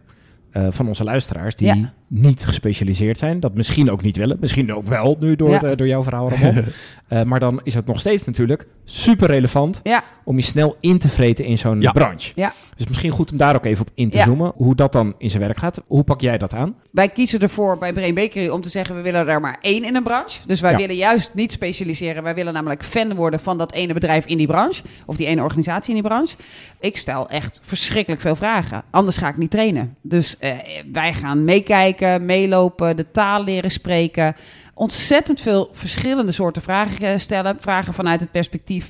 eh, 0.51 0.67
van 0.71 0.88
onze 0.88 1.05
luisteraars 1.05 1.57
die 1.57 1.67
Ja. 1.67 1.93
Niet 2.14 2.44
gespecialiseerd 2.44 3.18
zijn. 3.18 3.40
Dat 3.40 3.55
misschien 3.55 3.90
ook 3.90 4.03
niet 4.03 4.16
willen. 4.16 4.37
Misschien 4.40 4.75
ook 4.75 4.87
wel 4.88 5.16
nu 5.20 5.37
door, 5.37 5.51
Ja. 5.51 5.59
de- 5.59 5.77
door 5.77 5.87
jouw 5.87 6.03
verhaal. 6.03 6.31
Eh, 7.09 7.22
maar 7.22 7.40
dan 7.40 7.61
is 7.62 7.75
het 7.75 7.87
nog 7.87 8.01
steeds 8.01 8.25
natuurlijk 8.25 8.66
super 8.85 9.27
relevant 9.27 9.81
Ja. 9.83 10.05
om 10.25 10.37
je 10.37 10.42
snel 10.42 10.77
in 10.81 10.98
te 10.98 11.09
vreten 11.09 11.44
in 11.44 11.59
zo'n 11.59 11.81
Ja. 11.81 11.92
branche. 11.92 12.33
Ja. 12.35 12.53
Dus 12.77 12.87
misschien 12.88 13.11
goed 13.11 13.31
om 13.31 13.37
daar 13.37 13.55
ook 13.55 13.64
even 13.64 13.87
op 13.87 13.90
in 13.94 14.11
te 14.11 14.18
zoomen. 14.18 14.53
Hoe 14.55 14.75
dat 14.75 14.92
dan 14.92 15.14
in 15.18 15.31
zijn 15.31 15.42
werk 15.42 15.57
gaat. 15.59 15.83
Hoe 15.87 16.03
pak 16.03 16.20
jij 16.20 16.38
dat 16.38 16.55
aan? 16.55 16.75
Wij 16.90 17.09
kiezen 17.09 17.40
ervoor 17.40 17.79
bij 17.79 17.92
Brain 17.92 18.14
Bakery 18.14 18.48
om 18.48 18.61
te 18.61 18.68
zeggen... 18.68 18.96
we 18.96 19.03
willen 19.03 19.29
er 19.29 19.40
maar 19.40 19.59
één 19.61 19.85
in 19.85 19.96
een 19.96 20.03
branche. 20.03 20.40
Dus 20.46 20.61
wij 20.61 20.77
willen 20.77 20.96
juist 20.96 21.31
niet 21.35 21.53
specialiseren. 21.53 22.22
Wij 22.22 22.35
willen 22.35 22.53
namelijk 22.53 22.85
fan 22.85 23.14
worden 23.14 23.40
van 23.40 23.59
dat 23.59 23.72
ene 23.72 23.92
bedrijf 23.92 24.25
in 24.27 24.37
die 24.37 24.46
branche. 24.46 24.83
Of 25.07 25.16
die 25.16 25.27
ene 25.27 25.42
organisatie 25.42 25.94
in 25.94 26.01
die 26.01 26.09
branche. 26.11 26.37
Ik 26.81 26.96
stel 26.96 27.29
echt 27.29 27.61
verschrikkelijk 27.62 28.22
veel 28.22 28.37
vragen. 28.37 28.83
Anders 28.90 29.16
ga 29.16 29.29
ik 29.29 29.37
niet 29.37 29.51
trainen. 29.51 29.96
Dus 30.03 30.37
eh, 30.38 30.53
wij 30.92 31.14
gaan 31.14 31.44
meekijken, 31.44 32.02
meelopen, 32.21 32.97
de 32.97 33.11
taal 33.11 33.45
leren 33.45 33.71
spreken. 33.71 34.37
Ontzettend 34.75 35.41
veel 35.41 35.69
verschillende 35.73 36.33
soorten 36.33 36.62
vragen 36.62 37.07
eh, 37.07 37.19
stellen. 37.19 37.57
Vragen 37.61 37.95
vanuit 37.95 38.21
het 38.21 38.31
perspectief... 38.31 38.88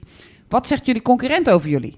wat 0.49 0.67
zegt 0.67 0.87
jullie 0.87 1.03
concurrent 1.03 1.51
over 1.51 1.69
jullie? 1.69 1.97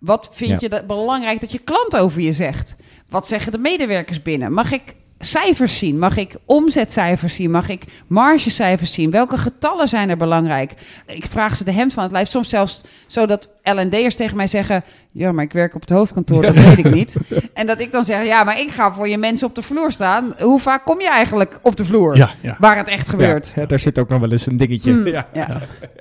Wat 0.00 0.30
vind 0.32 0.50
Ja. 0.50 0.56
je 0.60 0.68
dat 0.68 0.86
belangrijk 0.86 1.40
dat 1.40 1.52
je 1.52 1.58
klant 1.58 1.96
over 1.96 2.20
je 2.20 2.32
zegt? 2.32 2.76
Wat 3.08 3.28
zeggen 3.28 3.52
de 3.52 3.58
medewerkers 3.58 4.22
binnen? 4.22 4.52
Mag 4.52 4.72
ik 4.72 4.94
cijfers 5.24 5.78
zien? 5.78 5.98
Mag 5.98 6.16
ik 6.16 6.34
omzetcijfers 6.44 7.34
zien? 7.34 7.50
Mag 7.50 7.68
ik 7.68 7.84
margecijfers 8.06 8.92
zien? 8.92 9.10
Welke 9.10 9.38
getallen 9.38 9.88
zijn 9.88 10.08
er 10.10 10.16
belangrijk? 10.16 10.74
Ik 11.06 11.26
vraag 11.26 11.56
ze 11.56 11.64
de 11.64 11.72
hemd 11.72 11.92
van 11.92 12.02
het 12.02 12.12
lijf. 12.12 12.28
Soms 12.28 12.48
zelfs 12.48 12.80
zodat 13.06 13.58
L&D'ers 13.62 14.16
tegen 14.16 14.36
mij 14.36 14.46
zeggen... 14.46 14.84
ja, 15.12 15.32
maar 15.32 15.44
ik 15.44 15.52
werk 15.52 15.74
op 15.74 15.80
het 15.80 15.90
hoofdkantoor, 15.90 16.42
dat 16.42 16.54
weet 16.54 16.78
ik 16.78 16.90
niet. 16.94 17.16
En 17.54 17.66
dat 17.66 17.80
ik 17.80 17.92
dan 17.92 18.04
zeg, 18.04 18.26
ja, 18.26 18.44
maar 18.44 18.60
ik 18.60 18.70
ga 18.70 18.92
voor 18.92 19.08
je 19.08 19.18
mensen 19.18 19.46
op 19.48 19.54
de 19.54 19.62
vloer 19.62 19.92
staan. 19.92 20.34
Hoe 20.38 20.60
vaak 20.60 20.84
kom 20.84 21.00
je 21.00 21.10
eigenlijk 21.10 21.58
op 21.62 21.76
de 21.76 21.84
vloer? 21.84 22.16
Ja, 22.16 22.30
ja. 22.40 22.56
Waar 22.58 22.76
het 22.76 22.88
echt 22.88 23.08
gebeurt. 23.08 23.52
Ja, 23.56 23.66
daar 23.66 23.80
zit 23.80 23.98
ook 23.98 24.08
nog 24.08 24.20
wel 24.20 24.30
eens 24.30 24.46
een 24.46 24.56
dingetje. 24.56 24.92
Hmm, 24.92 25.06
Ja. 25.06 25.28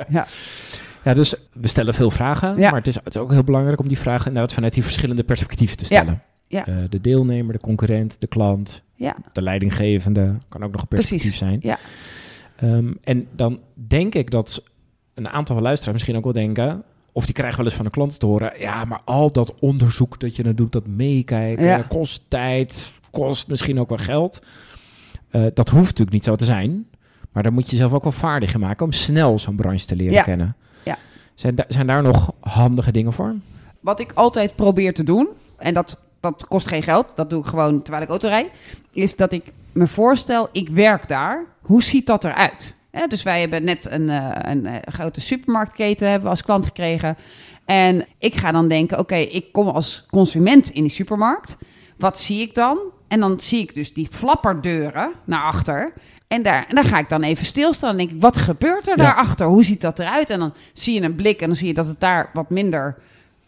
ja. 0.09 0.27
Dus 1.13 1.35
we 1.53 1.67
stellen 1.67 1.93
veel 1.93 2.11
vragen. 2.11 2.59
Maar 2.59 2.73
het 2.73 2.87
is, 2.87 2.95
het 2.95 3.15
is 3.15 3.21
ook 3.21 3.31
heel 3.31 3.43
belangrijk 3.43 3.79
om 3.79 3.87
die 3.87 3.97
vragen 3.97 4.27
inderdaad 4.27 4.53
vanuit 4.53 4.73
die 4.73 4.83
verschillende 4.83 5.23
perspectieven 5.23 5.77
te 5.77 5.85
stellen. 5.85 6.21
Ja. 6.47 6.65
Eh, 6.67 6.73
de 6.89 7.01
deelnemer, 7.01 7.53
de 7.53 7.59
concurrent, 7.59 8.15
de 8.19 8.27
klant, 8.27 8.83
Ja. 9.01 9.15
De 9.31 9.41
leidinggevende 9.41 10.37
kan 10.49 10.63
ook 10.63 10.71
nog 10.71 10.81
een 10.81 10.87
perspectief 10.87 11.21
Precies, 11.21 11.37
zijn. 11.37 11.59
ja. 11.61 11.77
Ehm, 12.55 12.93
en 13.03 13.27
dan 13.35 13.59
denk 13.73 14.15
ik 14.15 14.31
dat 14.31 14.63
een 15.13 15.29
aantal 15.29 15.55
van 15.55 15.63
luisteraars 15.63 15.93
misschien 15.97 16.17
ook 16.17 16.23
wel 16.23 16.33
denken... 16.45 16.83
of 17.11 17.25
die 17.25 17.33
krijgen 17.33 17.57
wel 17.57 17.65
eens 17.65 17.75
van 17.75 17.85
de 17.85 17.91
klanten 17.91 18.19
te 18.19 18.25
horen... 18.25 18.51
ja, 18.59 18.85
maar 18.85 19.01
al 19.05 19.31
dat 19.31 19.55
onderzoek 19.59 20.19
dat 20.19 20.35
je 20.35 20.43
dan 20.43 20.55
doet, 20.55 20.71
dat 20.71 20.87
meekijken... 20.87 21.65
Ja. 21.65 21.81
kost 21.81 22.21
tijd, 22.27 22.91
kost 23.11 23.47
misschien 23.47 23.79
ook 23.79 23.89
wel 23.89 23.97
geld. 23.97 24.41
Eh, 25.29 25.45
dat 25.53 25.69
hoeft 25.69 25.83
natuurlijk 25.85 26.11
niet 26.11 26.23
zo 26.23 26.35
te 26.35 26.45
zijn. 26.45 26.85
Maar 27.31 27.43
daar 27.43 27.53
moet 27.53 27.65
je 27.65 27.71
jezelf 27.71 27.93
ook 27.93 28.03
wel 28.03 28.11
vaardig 28.11 28.53
in 28.53 28.59
maken... 28.59 28.85
om 28.85 28.91
snel 28.91 29.39
zo'n 29.39 29.55
branche 29.55 29.85
te 29.85 29.95
leren 29.95 30.13
Ja. 30.13 30.23
kennen. 30.23 30.55
Ja. 30.83 30.97
Zijn, 31.35 31.55
da- 31.55 31.65
zijn 31.67 31.87
daar 31.87 32.01
nog 32.03 32.31
handige 32.39 32.91
dingen 32.91 33.13
voor? 33.13 33.35
Wat 33.79 33.99
ik 33.99 34.11
altijd 34.11 34.55
probeer 34.55 34.93
te 34.93 35.03
doen, 35.03 35.27
en 35.57 35.73
dat, 35.73 36.01
dat 36.21 36.47
kost 36.47 36.67
geen 36.67 36.83
geld, 36.83 37.05
dat 37.15 37.29
doe 37.29 37.39
ik 37.39 37.45
gewoon 37.45 37.81
terwijl 37.81 38.03
ik 38.03 38.09
auto 38.09 38.27
rijd, 38.27 38.49
is 38.91 39.15
dat 39.15 39.31
ik 39.31 39.43
me 39.71 39.87
voorstel, 39.87 40.49
ik 40.51 40.69
werk 40.69 41.07
daar. 41.07 41.45
Hoe 41.61 41.83
ziet 41.83 42.05
dat 42.05 42.23
eruit? 42.23 42.75
Dus 43.07 43.23
wij 43.23 43.39
hebben 43.39 43.63
net 43.63 43.91
een, 43.91 44.09
eh, 44.09 44.51
een, 44.51 44.65
eh, 44.65 44.75
grote 44.93 45.21
supermarktketen 45.21 46.05
hebben 46.07 46.23
we 46.23 46.29
als 46.29 46.43
klant 46.43 46.65
gekregen. 46.65 47.17
En 47.65 48.05
ik 48.17 48.35
ga 48.35 48.51
dan 48.51 48.67
denken, 48.67 48.99
oké, 48.99 49.15
ik 49.15 49.51
kom 49.51 49.67
als 49.67 50.05
consument 50.09 50.69
in 50.69 50.81
die 50.81 50.91
supermarkt. 50.91 51.57
Wat 51.97 52.19
zie 52.19 52.41
ik 52.41 52.55
dan? 52.55 52.79
En 53.07 53.19
dan 53.19 53.39
zie 53.39 53.59
ik 53.59 53.73
dus 53.73 53.93
die 53.93 54.07
flapperdeuren 54.11 55.11
naar 55.23 55.43
achter. 55.43 55.93
En 56.27 56.43
daar, 56.43 56.65
en 56.67 56.75
daar 56.75 56.83
ga 56.83 56.97
ik 56.97 57.09
dan 57.09 57.23
even 57.23 57.45
stilstaan 57.45 57.89
en 57.89 57.97
denk 57.97 58.11
ik, 58.11 58.21
wat 58.21 58.37
gebeurt 58.37 58.87
er 58.87 58.97
Ja. 58.97 59.03
daarachter? 59.03 59.45
Hoe 59.47 59.63
ziet 59.63 59.81
dat 59.81 59.99
eruit? 59.99 60.29
En 60.29 60.39
dan 60.39 60.53
zie 60.73 60.93
je 60.93 61.01
een 61.01 61.15
blik 61.15 61.41
en 61.41 61.47
dan 61.47 61.55
zie 61.55 61.67
je 61.67 61.73
dat 61.73 61.87
het 61.87 61.99
daar 61.99 62.29
wat 62.33 62.49
minder 62.49 62.97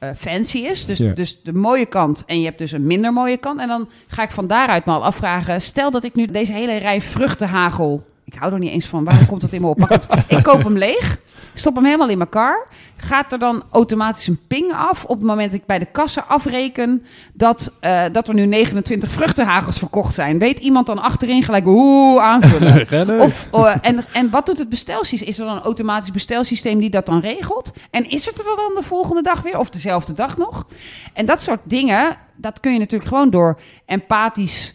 eh, 0.09 0.15
fancy 0.15 0.57
is. 0.57 0.85
Dus, 0.85 0.97
Ja. 0.97 1.13
dus 1.13 1.41
de 1.43 1.53
mooie 1.53 1.85
kant 1.85 2.23
en 2.25 2.39
je 2.39 2.45
hebt 2.45 2.57
dus 2.57 2.71
een 2.71 2.87
minder 2.87 3.13
mooie 3.13 3.37
kant. 3.37 3.59
En 3.59 3.67
dan 3.67 3.89
ga 4.07 4.23
ik 4.23 4.31
van 4.31 4.47
daaruit 4.47 4.85
me 4.85 4.91
al 4.91 5.03
afvragen, 5.05 5.61
stel 5.61 5.91
dat 5.91 6.03
ik 6.03 6.15
nu 6.15 6.25
deze 6.25 6.53
hele 6.53 6.77
rij 6.77 7.01
vruchtenhagel... 7.01 8.03
Ik 8.33 8.39
hou 8.39 8.53
er 8.53 8.59
niet 8.59 8.71
eens 8.71 8.85
van. 8.85 9.03
Waarom 9.03 9.25
komt 9.25 9.41
dat 9.41 9.51
in 9.51 9.61
me 9.61 9.67
op? 9.67 9.99
Ik 10.27 10.43
koop 10.43 10.63
hem 10.63 10.77
leeg. 10.77 11.17
Stop 11.53 11.75
hem 11.75 11.85
helemaal 11.85 12.09
in 12.09 12.17
mijn 12.17 12.29
kar. 12.29 12.67
Gaat 12.95 13.31
er 13.31 13.39
dan 13.39 13.63
automatisch 13.71 14.27
een 14.27 14.39
ping 14.47 14.73
af 14.73 15.03
op 15.03 15.17
het 15.17 15.27
moment 15.27 15.51
dat 15.51 15.59
ik 15.59 15.65
bij 15.65 15.79
de 15.79 15.85
kassa 15.85 16.25
afreken 16.27 17.05
dat, 17.33 17.71
eh, 17.79 18.03
dat 18.11 18.27
er 18.27 18.33
nu 18.33 18.45
29 18.45 19.11
vruchtenhagels 19.11 19.77
verkocht 19.77 20.13
zijn? 20.13 20.39
Weet 20.39 20.59
iemand 20.59 20.85
dan 20.85 21.01
achterin 21.01 21.43
gelijk 21.43 21.65
hoe 21.65 22.21
aanvullen? 22.21 23.21
Of, 23.21 23.47
eh, 23.51 23.75
en, 23.81 24.05
en 24.13 24.29
wat 24.29 24.45
doet 24.45 24.57
het 24.57 24.69
bestelsysteem? 24.69 25.29
Is 25.29 25.39
er 25.39 25.45
dan 25.45 25.55
een 25.55 25.61
automatisch 25.61 26.11
bestelsysteem 26.11 26.79
die 26.79 26.89
dat 26.89 27.05
dan 27.05 27.19
regelt? 27.19 27.73
En 27.91 28.09
is 28.09 28.25
het 28.25 28.39
er 28.39 28.43
dan 28.43 28.71
de 28.75 28.83
volgende 28.83 29.21
dag 29.21 29.41
weer 29.41 29.59
of 29.59 29.69
dezelfde 29.69 30.13
dag 30.13 30.37
nog? 30.37 30.65
En 31.13 31.25
dat 31.25 31.41
soort 31.41 31.61
dingen, 31.63 32.17
dat 32.35 32.59
kun 32.59 32.73
je 32.73 32.79
natuurlijk 32.79 33.09
gewoon 33.09 33.29
door 33.29 33.59
empathisch 33.85 34.73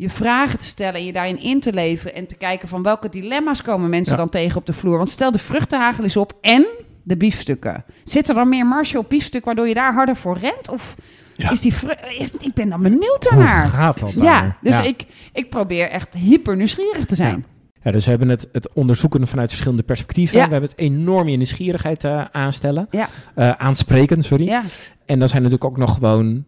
je 0.00 0.10
vragen 0.10 0.58
te 0.58 0.64
stellen 0.64 0.94
en 0.94 1.04
je 1.04 1.12
daarin 1.12 1.42
in 1.42 1.60
te 1.60 1.72
leven 1.72 2.14
en 2.14 2.26
te 2.26 2.36
kijken 2.36 2.68
van 2.68 2.82
welke 2.82 3.08
dilemma's 3.08 3.62
komen 3.62 3.90
mensen 3.90 4.12
Ja. 4.12 4.18
dan 4.18 4.28
tegen 4.28 4.56
op 4.56 4.66
de 4.66 4.72
vloer. 4.72 4.96
Want 4.96 5.10
stel 5.10 5.30
de 5.30 5.38
vruchtenhagel 5.38 6.04
is 6.04 6.16
op 6.16 6.32
en 6.40 6.66
de 7.02 7.16
biefstukken. 7.16 7.84
Zit 8.04 8.28
er 8.28 8.34
dan 8.34 8.48
meer 8.48 8.66
marge 8.66 8.98
op 8.98 9.08
biefstuk 9.08 9.44
waardoor 9.44 9.68
je 9.68 9.74
daar 9.74 9.92
harder 9.94 10.16
voor 10.16 10.38
rent? 10.38 10.68
Of 10.70 10.94
Ja. 11.34 11.50
is 11.50 11.60
die 11.60 11.74
vru- 11.74 11.94
Ik 12.38 12.54
ben 12.54 12.68
dan 12.68 12.82
benieuwd 12.82 13.24
Hoe 13.28 13.38
daarnaar. 13.38 13.68
gaat 13.68 14.00
dat 14.00 14.12
daar? 14.14 14.24
Ja, 14.24 14.56
dus 14.62 14.76
Ja. 14.78 14.82
Ik, 14.82 15.04
ik 15.32 15.50
probeer 15.50 15.90
echt 15.90 16.14
hyper 16.14 16.56
nieuwsgierig 16.56 17.04
te 17.06 17.14
zijn. 17.14 17.44
Ja, 17.82 17.90
dus 17.90 18.04
we 18.04 18.10
hebben 18.10 18.28
het, 18.28 18.48
het 18.52 18.72
onderzoeken 18.72 19.26
vanuit 19.26 19.48
verschillende 19.48 19.82
perspectieven. 19.82 20.38
Ja. 20.38 20.44
We 20.46 20.50
hebben 20.52 20.70
het 20.70 20.78
enorm 20.78 21.28
je 21.28 21.36
nieuwsgierigheid 21.36 22.04
eh, 22.04 22.24
aanstellen. 22.32 22.86
Ja. 22.90 23.08
Eh, 23.34 23.50
aanspreken, 23.50 24.22
sorry. 24.22 24.44
Ja, 24.46 24.62
En 25.06 25.18
dan 25.18 25.28
zijn 25.28 25.44
er 25.44 25.50
natuurlijk 25.50 25.64
ook 25.64 25.86
nog 25.86 25.94
gewoon 25.94 26.44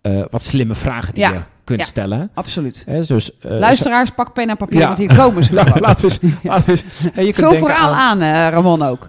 eh, 0.00 0.24
wat 0.30 0.42
slimme 0.42 0.74
vragen 0.74 1.14
die 1.14 1.22
Ja. 1.22 1.32
je 1.32 1.40
kunt 1.64 1.80
Ja. 1.80 1.86
stellen. 1.86 2.30
absoluut. 2.34 2.82
Hè, 2.86 3.04
dus, 3.04 3.38
eh, 3.38 3.50
Luisteraars, 3.50 4.10
pak 4.10 4.32
pen 4.32 4.48
en 4.48 4.56
papier, 4.56 4.78
Ja. 4.78 4.86
want 4.86 4.98
hier 4.98 5.16
komen 5.16 5.44
ze. 5.44 5.52
La- 5.54 5.62
gewoon. 5.66 5.80
laten 5.80 6.08
we 6.08 6.18
eens, 6.22 6.34
laten 6.42 6.64
we 6.64 6.70
eens- 6.70 6.84
hè, 7.12 7.20
je 7.20 7.32
kunt 7.32 7.36
Vul 7.36 7.50
denken 7.50 7.68
verhaal 7.68 7.92
aan, 7.94 8.20
eh, 8.20 8.48
Ramon 8.50 8.82
ook. 8.82 9.08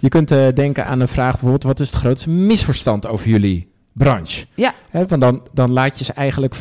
Je 0.00 0.08
kunt 0.08 0.30
eh, 0.30 0.46
denken 0.54 0.86
aan 0.86 1.00
een 1.00 1.08
vraag 1.08 1.30
bijvoorbeeld... 1.32 1.62
wat 1.62 1.80
is 1.80 1.90
het 1.90 2.00
grootste 2.00 2.30
misverstand 2.30 3.06
over 3.06 3.28
jullie 3.28 3.68
branche? 3.92 4.46
Ja. 4.54 4.74
Hè, 4.90 5.06
want 5.06 5.20
dan, 5.20 5.42
dan 5.52 5.70
laat 5.72 5.98
je 5.98 6.04
ze 6.04 6.12
eigenlijk 6.12 6.54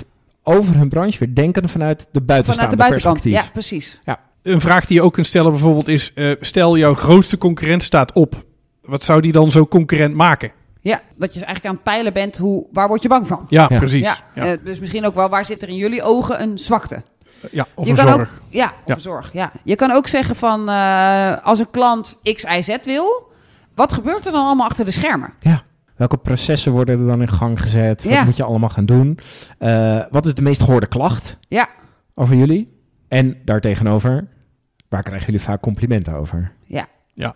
over 0.43 0.75
hun 0.77 0.89
branche 0.89 1.19
weer 1.19 1.33
denken 1.35 1.69
vanuit 1.69 1.99
de 1.99 2.05
Vanuit 2.11 2.25
buitenstaande 2.27 2.71
de 2.75 2.77
buitenkant. 2.81 3.13
perspectief. 3.21 3.45
Ja, 3.45 3.51
precies. 3.53 3.99
Een 4.41 4.61
vraag 4.61 4.85
die 4.85 4.95
je 4.97 5.03
ook 5.03 5.13
kunt 5.13 5.25
stellen 5.25 5.51
bijvoorbeeld 5.51 5.87
is... 5.87 6.11
eh, 6.15 6.31
stel 6.39 6.77
jouw 6.77 6.95
grootste 6.95 7.37
concurrent 7.37 7.83
staat 7.83 8.11
op. 8.13 8.43
Wat 8.81 9.03
zou 9.03 9.21
die 9.21 9.31
dan 9.31 9.51
zo 9.51 9.67
concurrent 9.67 10.15
maken? 10.15 10.51
Ja, 10.83 11.01
dat 11.15 11.33
je 11.33 11.39
eigenlijk 11.39 11.65
aan 11.65 11.73
het 11.73 11.83
peilen 11.83 12.13
bent, 12.13 12.37
hoe, 12.37 12.67
waar 12.71 12.87
word 12.87 13.01
je 13.01 13.07
bang 13.07 13.27
van? 13.27 13.45
Ja, 13.47 13.65
Ja. 13.69 13.77
precies. 13.77 14.01
Ja, 14.05 14.15
Ja, 14.35 14.45
eh, 14.45 14.57
dus 14.63 14.79
misschien 14.79 15.05
ook 15.05 15.15
wel, 15.15 15.29
waar 15.29 15.45
zit 15.45 15.61
er 15.61 15.69
in 15.69 15.75
jullie 15.75 16.03
ogen 16.03 16.41
een 16.41 16.57
zwakte? 16.57 17.01
Ja, 17.51 17.65
of 17.75 17.85
je 17.85 17.89
een 17.91 17.97
kan 17.97 18.07
zorg. 18.07 18.31
Ook, 18.33 18.41
ja, 18.49 18.65
of 18.65 18.81
Ja. 18.85 18.95
een 18.95 19.01
zorg. 19.01 19.29
Ja. 19.33 19.51
Je 19.63 19.75
kan 19.75 19.91
ook 19.91 20.07
zeggen 20.07 20.35
van, 20.35 20.69
eh, 20.69 21.37
als 21.43 21.59
een 21.59 21.69
klant 21.71 22.19
X, 22.33 22.43
Y, 22.43 22.61
Z 22.61 22.75
wil, 22.83 23.31
wat 23.75 23.93
gebeurt 23.93 24.25
er 24.25 24.31
dan 24.31 24.45
allemaal 24.45 24.67
achter 24.67 24.85
de 24.85 24.91
schermen? 24.91 25.33
Welke 25.95 26.17
processen 26.17 26.71
worden 26.71 26.99
er 26.99 27.05
dan 27.05 27.21
in 27.21 27.27
gang 27.29 27.61
gezet? 27.61 28.03
Wat 28.03 28.13
Ja. 28.13 28.23
moet 28.23 28.37
je 28.37 28.43
allemaal 28.43 28.69
gaan 28.69 28.85
doen? 28.85 29.19
Eh, 29.57 29.99
wat 30.09 30.25
is 30.25 30.33
de 30.33 30.41
meest 30.41 30.61
gehoorde 30.63 30.87
klacht 30.87 31.37
Ja, 31.47 31.67
over 32.15 32.35
jullie? 32.35 32.77
En 33.07 33.37
daartegenover, 33.45 34.27
waar 34.89 35.03
krijgen 35.03 35.25
jullie 35.25 35.41
vaak 35.41 35.61
complimenten 35.61 36.13
over? 36.15 36.51
ja. 36.65 36.85
Ja. 37.13 37.35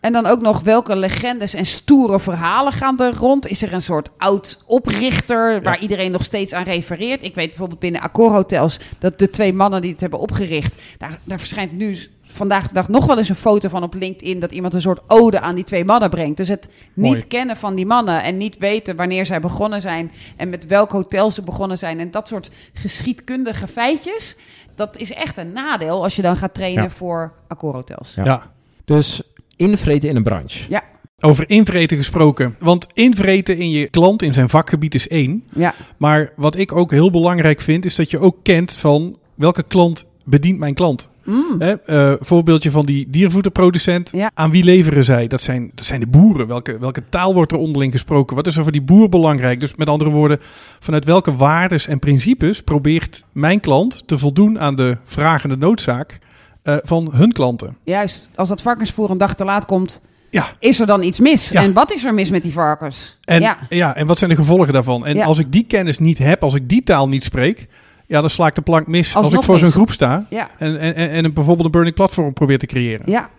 En 0.00 0.12
dan 0.12 0.26
ook 0.26 0.40
nog 0.40 0.60
welke 0.60 0.96
legendes 0.96 1.54
en 1.54 1.66
stoere 1.66 2.20
verhalen 2.20 2.72
gaan 2.72 2.98
er 3.00 3.14
rond? 3.14 3.46
Is 3.46 3.62
er 3.62 3.72
een 3.72 3.82
soort 3.82 4.08
oud 4.18 4.62
oprichter 4.66 5.62
waar 5.62 5.80
iedereen 5.80 6.10
nog 6.12 6.24
steeds 6.24 6.52
aan 6.52 6.62
refereert? 6.64 7.22
Ik 7.22 7.34
weet 7.34 7.48
bijvoorbeeld 7.48 7.80
binnen 7.80 8.00
Accor 8.00 8.30
Hotels 8.32 8.78
dat 8.98 9.18
de 9.18 9.30
twee 9.30 9.52
mannen 9.52 9.82
die 9.82 9.90
het 9.90 10.00
hebben 10.00 10.18
opgericht, 10.20 10.78
daar, 10.98 11.18
daar 11.24 11.38
verschijnt 11.38 11.72
nu 11.72 11.98
vandaag 12.30 12.68
de 12.68 12.74
dag 12.74 12.88
nog 12.88 13.06
wel 13.06 13.18
eens 13.18 13.28
een 13.28 13.34
foto 13.34 13.68
van 13.68 13.82
op 13.82 13.94
LinkedIn 13.94 14.40
dat 14.40 14.52
iemand 14.52 14.74
een 14.74 14.80
soort 14.80 15.00
ode 15.06 15.40
aan 15.40 15.54
die 15.54 15.64
twee 15.64 15.84
mannen 15.84 16.10
brengt. 16.10 16.36
Dus 16.36 16.48
het 16.48 16.68
niet 16.94 17.12
Mooi. 17.12 17.26
kennen 17.26 17.56
van 17.56 17.74
die 17.74 17.86
mannen 17.86 18.22
en 18.22 18.36
niet 18.36 18.58
weten 18.58 18.96
wanneer 18.96 19.26
zij 19.26 19.40
begonnen 19.40 19.80
zijn 19.80 20.12
en 20.36 20.48
met 20.48 20.66
welk 20.66 20.90
hotel 20.90 21.30
ze 21.30 21.42
begonnen 21.42 21.78
zijn 21.78 22.00
en 22.00 22.10
dat 22.10 22.28
soort 22.28 22.50
geschiedkundige 22.72 23.66
feitjes. 23.66 24.36
Dat 24.74 24.96
is 24.96 25.12
echt 25.12 25.36
een 25.36 25.52
nadeel 25.52 26.02
als 26.02 26.16
je 26.16 26.22
dan 26.22 26.36
gaat 26.36 26.54
trainen 26.54 26.82
Ja. 26.82 26.90
voor 26.90 27.32
Accor 27.48 27.74
Hotels. 27.74 28.12
Ja. 28.14 28.24
Ja. 28.24 28.50
Dus 28.84 29.22
invreten 29.58 30.08
in 30.08 30.16
een 30.16 30.22
branche. 30.22 30.80
Over 31.20 31.50
invreten 31.50 31.96
gesproken. 31.96 32.56
Want 32.58 32.86
invreten 32.92 33.58
in 33.58 33.70
je 33.70 33.86
klant 33.86 34.22
in 34.22 34.34
zijn 34.34 34.48
vakgebied 34.48 34.94
is 34.94 35.08
één. 35.08 35.44
Ja, 35.52 35.74
Maar 35.96 36.32
wat 36.36 36.56
ik 36.56 36.72
ook 36.72 36.90
heel 36.90 37.10
belangrijk 37.10 37.60
vind, 37.60 37.84
is 37.84 37.94
dat 37.94 38.10
je 38.10 38.18
ook 38.18 38.36
kent 38.42 38.76
van 38.76 39.18
welke 39.34 39.62
klant 39.62 40.06
bedient 40.24 40.58
mijn 40.58 40.74
klant. 40.74 41.10
Mm. 41.24 41.54
Hè, 41.58 41.72
eh, 41.72 42.12
voorbeeldje 42.20 42.70
van 42.70 42.86
die 42.86 43.06
diervoederproducent. 43.10 44.10
Ja. 44.12 44.30
Aan 44.34 44.50
wie 44.50 44.64
leveren 44.64 45.04
zij? 45.04 45.26
Dat 45.26 45.40
zijn, 45.40 45.70
dat 45.74 45.84
zijn 45.84 46.00
de 46.00 46.06
boeren. 46.06 46.46
Welke, 46.46 46.78
welke 46.78 47.02
taal 47.08 47.34
wordt 47.34 47.52
er 47.52 47.58
onderling 47.58 47.92
gesproken? 47.92 48.36
Wat 48.36 48.46
is 48.46 48.56
er 48.56 48.62
voor 48.62 48.72
die 48.72 48.82
boer 48.82 49.08
belangrijk? 49.08 49.60
Dus 49.60 49.74
met 49.74 49.88
andere 49.88 50.10
woorden, 50.10 50.40
vanuit 50.80 51.04
welke 51.04 51.36
waardes 51.36 51.86
en 51.86 51.98
principes 51.98 52.62
probeert 52.62 53.24
mijn 53.32 53.60
klant 53.60 54.02
te 54.06 54.18
voldoen 54.18 54.60
aan 54.60 54.76
de 54.76 54.96
vraag 55.04 55.42
en 55.42 55.48
de 55.48 55.56
noodzaak 55.56 56.18
eh, 56.62 56.76
van 56.82 57.08
hun 57.12 57.32
klanten? 57.32 57.76
Juist, 57.84 58.30
als 58.34 58.48
dat 58.48 58.62
varkensvoer 58.62 59.10
een 59.10 59.18
dag 59.18 59.34
te 59.34 59.44
laat 59.44 59.66
komt, 59.66 60.00
Ja. 60.30 60.46
is 60.58 60.80
er 60.80 60.86
dan 60.86 61.02
iets 61.02 61.18
mis? 61.20 61.48
Ja. 61.48 61.62
En 61.62 61.72
wat 61.72 61.92
is 61.92 62.04
er 62.04 62.14
mis 62.14 62.30
met 62.30 62.42
die 62.42 62.52
varkens? 62.52 63.18
En, 63.24 63.40
ja, 63.40 63.58
ja. 63.68 63.96
en 63.96 64.06
wat 64.06 64.18
zijn 64.18 64.30
de 64.30 64.36
gevolgen 64.36 64.72
daarvan? 64.72 65.06
En 65.06 65.20
als 65.20 65.38
ik 65.38 65.52
die 65.52 65.64
kennis 65.64 65.98
niet 65.98 66.18
heb, 66.18 66.42
als 66.42 66.54
ik 66.54 66.68
die 66.68 66.82
taal 66.82 67.08
niet 67.08 67.24
spreek, 67.24 67.66
ja, 68.06 68.20
dan 68.20 68.30
sla 68.30 68.46
ik 68.46 68.54
de 68.54 68.60
plank 68.60 68.86
mis 68.86 69.14
als 69.16 69.32
ik 69.32 69.42
voor 69.42 69.58
zo'n 69.58 69.70
groep 69.70 69.90
sta 69.92 70.26
en, 70.58 70.78
en, 70.78 70.94
en 70.94 71.24
een, 71.24 71.32
bijvoorbeeld 71.32 71.66
een 71.66 71.72
burning 71.72 71.94
platform 71.94 72.32
probeer 72.32 72.58
te 72.58 72.66
creëren. 72.66 73.10
ja. 73.10 73.30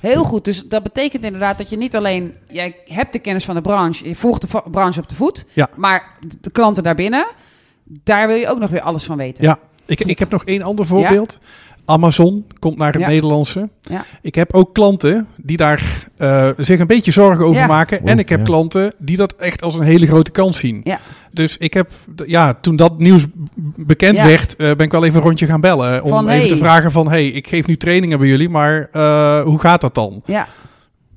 Heel 0.00 0.24
goed, 0.24 0.44
dus 0.44 0.62
dat 0.68 0.82
betekent 0.82 1.24
inderdaad 1.24 1.58
dat 1.58 1.70
je 1.70 1.76
niet 1.76 1.96
alleen... 1.96 2.34
Jij 2.48 2.76
hebt 2.86 3.12
de 3.12 3.18
kennis 3.18 3.44
van 3.44 3.54
de 3.54 3.60
branche, 3.60 4.08
je 4.08 4.14
volgt 4.16 4.40
de 4.52 4.62
branche 4.70 5.00
op 5.00 5.08
de 5.08 5.14
voet. 5.14 5.44
Ja. 5.52 5.68
Maar 5.76 6.10
de 6.40 6.50
klanten 6.50 6.82
daarbinnen, 6.82 7.26
daar 7.84 8.26
wil 8.26 8.36
je 8.36 8.48
ook 8.48 8.58
nog 8.58 8.70
weer 8.70 8.80
alles 8.80 9.04
van 9.04 9.16
weten. 9.16 9.44
Ja, 9.44 9.58
ik, 9.86 10.00
ik 10.00 10.18
heb 10.18 10.30
nog 10.30 10.44
één 10.44 10.62
ander 10.62 10.86
voorbeeld. 10.86 11.38
Amazon 11.84 12.44
komt 12.58 12.76
naar 12.78 12.92
het 12.92 13.00
Ja. 13.00 13.08
Nederlandse. 13.08 13.68
Ja. 13.82 14.04
Ik 14.22 14.34
heb 14.34 14.54
ook 14.54 14.74
klanten 14.74 15.26
die 15.36 15.56
daar 15.56 16.08
eh, 16.16 16.48
zich 16.56 16.78
een 16.80 16.86
beetje 16.86 17.10
zorgen 17.12 17.44
over 17.44 17.60
Ja. 17.60 17.66
maken. 17.66 18.06
En 18.06 18.18
ik 18.18 18.28
heb 18.28 18.38
ja. 18.38 18.44
klanten 18.44 18.92
die 18.98 19.16
dat 19.16 19.32
echt 19.34 19.62
als 19.62 19.74
een 19.74 19.82
hele 19.82 20.06
grote 20.06 20.30
kans 20.30 20.58
zien. 20.58 20.80
Ja. 20.84 20.98
Dus 21.32 21.56
ik 21.58 21.74
heb, 21.74 21.90
ja, 22.26 22.54
toen 22.54 22.76
dat 22.76 22.98
nieuws 22.98 23.24
bekend 23.76 24.16
Ja. 24.16 24.24
werd, 24.26 24.56
eh, 24.56 24.66
ben 24.66 24.86
ik 24.86 24.92
wel 24.92 25.04
even 25.04 25.16
een 25.16 25.22
rondje 25.26 25.46
gaan 25.46 25.60
bellen. 25.60 25.96
eh, 25.96 26.04
Om 26.04 26.10
Van, 26.10 26.28
even 26.28 26.40
hey. 26.40 26.48
te 26.48 26.56
vragen 26.56 26.92
van, 26.92 27.08
hey, 27.08 27.28
ik 27.28 27.48
geef 27.48 27.66
nu 27.66 27.76
trainingen 27.76 28.18
bij 28.18 28.28
jullie, 28.28 28.48
maar 28.48 28.88
eh, 28.92 29.42
hoe 29.42 29.58
gaat 29.58 29.80
dat 29.80 29.94
dan? 29.94 30.22
Ja. 30.26 30.48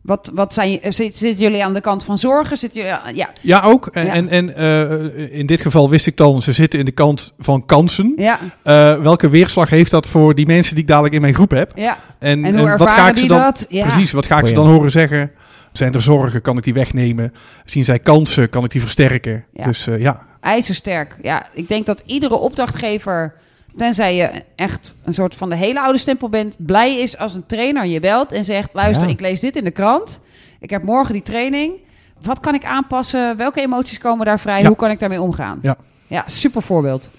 Wat, 0.06 0.32
wat 0.34 0.54
zijn, 0.54 0.72
je- 0.72 0.80
zit- 0.82 1.18
zitten 1.18 1.44
jullie 1.44 1.64
aan 1.64 1.74
de 1.74 1.82
kant 1.82 2.04
van 2.04 2.18
zorgen? 2.18 2.58
Zitten 2.58 2.80
jullie, 2.80 2.94
aan- 2.96 3.16
ja, 3.16 3.30
Ja, 3.42 3.62
ook. 3.62 3.88
En, 3.88 4.06
Ja. 4.06 4.14
en, 4.14 4.30
en 4.30 4.56
eh, 4.56 5.40
in 5.40 5.46
dit 5.46 5.62
geval 5.62 5.90
wist 5.90 6.08
ik 6.08 6.18
dan, 6.18 6.42
ze 6.42 6.52
zitten 6.54 6.80
in 6.80 6.86
de 6.86 6.92
kant 6.92 7.34
van 7.40 7.66
kansen. 7.66 8.14
ja, 8.16 8.40
Eh, 8.64 9.02
welke 9.02 9.30
weerslag 9.30 9.70
heeft 9.70 9.92
dat 9.92 10.08
voor 10.08 10.36
die 10.36 10.46
mensen 10.46 10.74
die 10.74 10.84
ik 10.84 10.90
dadelijk 10.90 11.14
in 11.16 11.22
mijn 11.22 11.34
groep 11.34 11.52
heb? 11.52 11.72
ja. 11.76 11.98
En, 12.20 12.46
En 12.46 12.58
hoe 12.58 12.78
wat 12.78 12.90
ga 12.90 13.10
ik 13.10 13.18
ze 13.18 13.28
dan, 13.28 13.40
dat? 13.42 13.66
Ja. 13.70 13.82
Precies, 13.86 14.12
wat 14.12 14.26
ga 14.26 14.40
ik 14.40 14.48
ze 14.48 14.54
dan 14.54 14.68
horen 14.68 14.92
zeggen? 14.92 15.32
Zijn 15.72 15.94
er 15.94 16.02
zorgen? 16.02 16.42
Kan 16.42 16.58
ik 16.58 16.64
die 16.64 16.74
wegnemen? 16.74 17.34
Zien 17.66 17.86
zij 17.86 18.00
kansen? 18.00 18.50
Kan 18.50 18.64
ik 18.64 18.72
die 18.72 18.82
versterken? 18.82 19.46
Ja. 19.54 19.66
Dus 19.66 19.88
eh, 19.88 20.00
ja, 20.00 20.22
IJzersterk. 20.40 21.18
Ja, 21.22 21.48
ik 21.54 21.68
denk 21.68 21.86
dat 21.86 22.04
iedere 22.06 22.36
opdrachtgever 22.36 23.34
tenzij 23.78 24.16
je 24.16 24.30
echt 24.56 24.96
een 25.04 25.14
soort 25.14 25.36
van 25.36 25.50
de 25.50 25.56
hele 25.56 25.82
oude 25.82 25.98
stempel 25.98 26.30
bent, 26.30 26.56
blij 26.58 27.00
is 27.00 27.18
als 27.18 27.34
een 27.34 27.46
trainer 27.46 27.86
je 27.86 28.00
belt 28.00 28.32
en 28.32 28.44
zegt: 28.44 28.70
luister, 28.74 29.06
Ja. 29.08 29.14
ik 29.14 29.20
lees 29.20 29.40
dit 29.40 29.56
in 29.56 29.64
de 29.64 29.72
krant. 29.72 30.22
Ik 30.60 30.70
heb 30.70 30.84
morgen 30.84 31.14
die 31.14 31.22
training. 31.24 31.74
Wat 32.22 32.40
kan 32.40 32.54
ik 32.54 32.66
aanpassen? 32.66 33.38
Welke 33.38 33.62
emoties 33.62 33.98
komen 33.98 34.26
daar 34.26 34.40
vrij? 34.40 34.62
Ja. 34.62 34.68
Hoe 34.68 34.76
kan 34.76 34.90
ik 34.90 35.00
daarmee 35.00 35.22
omgaan? 35.22 35.60
Ja. 35.62 35.76
Ja, 36.08 36.24
super 36.26 36.62
voorbeeld. 36.62 37.10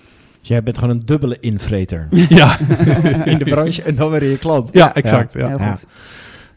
Dus 0.41 0.49
jij 0.49 0.63
bent 0.63 0.79
gewoon 0.79 0.95
een 0.95 1.03
dubbele 1.07 1.37
invreter 1.41 2.09
Ja, 2.29 2.59
in 3.25 3.39
de 3.39 3.45
branche 3.45 3.83
en 3.83 3.95
dan 3.97 4.11
weer 4.11 4.23
in 4.23 4.29
je 4.31 4.39
klant. 4.39 4.69
ja 4.73 4.95
exact. 4.95 5.33
Ja. 5.33 5.49
Heel 5.49 5.59
Ja. 5.59 5.71
goed. 5.71 5.85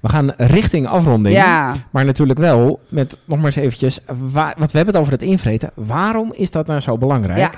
We 0.02 0.10
gaan 0.10 0.32
richting 0.38 0.88
afronding. 0.88 1.36
Ja, 1.36 1.74
Maar 1.92 2.06
natuurlijk 2.06 2.40
wel 2.40 2.80
met, 2.90 3.20
nog 3.26 3.38
maar 3.38 3.46
eens 3.46 3.56
eventjes, 3.56 4.00
waar, 4.32 4.54
want 4.58 4.72
we 4.72 4.78
hebben 4.78 4.94
het 4.96 5.04
over 5.04 5.14
het 5.14 5.22
invreten. 5.24 5.72
Waarom 5.74 6.34
is 6.36 6.52
dat 6.52 6.68
nou 6.68 6.80
zo 6.80 6.98
belangrijk? 6.98 7.40
ja. 7.40 7.52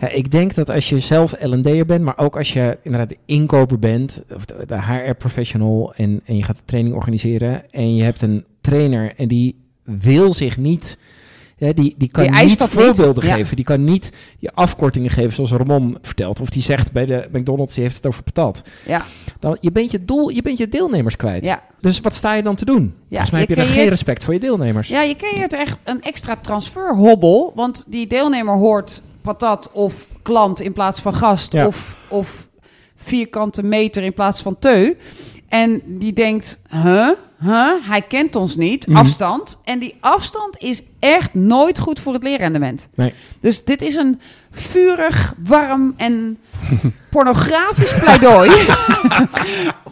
Ja, 0.00 0.08
ik 0.08 0.30
denk 0.30 0.54
dat 0.54 0.70
als 0.70 0.88
je 0.88 0.98
zelf 0.98 1.34
L&D'er 1.40 1.86
bent, 1.86 2.04
maar 2.04 2.18
ook 2.18 2.36
als 2.36 2.52
je 2.52 2.78
inderdaad 2.82 3.08
de 3.08 3.16
inkoper 3.26 3.78
bent, 3.78 4.22
of 4.34 4.44
de, 4.44 4.54
de 4.66 4.82
HR-professional, 4.82 5.92
en, 5.96 6.20
en 6.24 6.36
je 6.36 6.42
gaat 6.42 6.56
de 6.56 6.62
training 6.64 6.94
organiseren, 6.94 7.70
en 7.70 7.96
je 7.96 8.02
hebt 8.02 8.22
een 8.22 8.44
trainer 8.60 9.12
en 9.16 9.28
die 9.28 9.56
wil 9.84 10.32
zich 10.32 10.56
niet, 10.56 10.98
ja, 11.56 11.72
die, 11.72 11.94
die 11.98 12.08
kan 12.08 12.32
Die 12.32 12.44
niet 12.44 12.62
voorbeelden 12.62 13.26
Ja. 13.26 13.34
geven, 13.34 13.56
die 13.56 13.64
kan 13.64 13.84
niet 13.84 14.12
je 14.38 14.50
afkortingen 14.54 15.10
geven 15.10 15.32
zoals 15.32 15.50
Ramon 15.52 15.98
vertelt, 16.02 16.40
of 16.40 16.50
die 16.50 16.62
zegt 16.62 16.92
bij 16.92 17.06
de 17.06 17.28
McDonald's, 17.32 17.74
die 17.74 17.82
heeft 17.82 17.96
het 17.96 18.06
over 18.06 18.22
patat. 18.22 18.62
Ja. 18.86 19.04
Dan, 19.38 19.56
je 19.60 19.72
bent 19.72 19.90
je 19.90 20.04
doel, 20.04 20.28
je 20.28 20.42
bent 20.42 20.58
je 20.58 20.68
deelnemers 20.68 21.16
kwijt. 21.16 21.44
Ja. 21.44 21.62
Dus 21.80 22.00
wat 22.00 22.14
sta 22.14 22.34
je 22.34 22.42
dan 22.42 22.54
te 22.54 22.64
doen? 22.64 22.94
Volgens 23.08 23.30
mij 23.30 23.40
je 23.40 23.46
heb 23.46 23.56
je 23.56 23.62
dan 23.64 23.72
geen 23.72 23.88
respect 23.88 24.24
voor 24.24 24.34
je 24.34 24.40
deelnemers. 24.40 24.88
Ja, 24.88 25.02
je 25.02 25.16
creëert 25.16 25.52
echt 25.52 25.76
een 25.84 26.02
extra 26.02 26.36
transferhobbel. 26.36 27.52
Want 27.54 27.84
die 27.88 28.06
deelnemer 28.06 28.56
hoort 28.56 29.02
patat 29.22 29.70
of 29.72 30.06
klant 30.22 30.60
in 30.60 30.72
plaats 30.72 31.00
van 31.00 31.14
gast. 31.14 31.52
Ja. 31.52 31.66
Of, 31.66 31.96
of 32.08 32.48
vierkante 32.96 33.62
meter 33.62 34.02
in 34.02 34.14
plaats 34.14 34.42
van 34.42 34.58
teu. 34.58 34.96
En 35.48 35.82
die 35.86 36.12
denkt, 36.12 36.60
huh? 36.68 37.10
Huh? 37.40 37.72
Hij 37.82 38.02
kent 38.02 38.36
ons 38.36 38.56
niet. 38.56 38.86
Mhm. 38.86 38.98
Afstand. 38.98 39.60
En 39.64 39.78
die 39.78 39.96
afstand 40.00 40.58
is 40.58 40.82
echt 40.98 41.34
nooit 41.34 41.78
goed 41.78 42.00
voor 42.00 42.12
het 42.12 42.22
leerrendement. 42.22 42.88
Nee. 42.94 43.14
Dus 43.40 43.64
dit 43.64 43.82
is 43.82 43.94
een 43.94 44.20
vurig, 44.50 45.34
warm 45.44 45.94
en 45.96 46.38
pornografisch 47.10 47.94
pleidooi. 47.94 48.50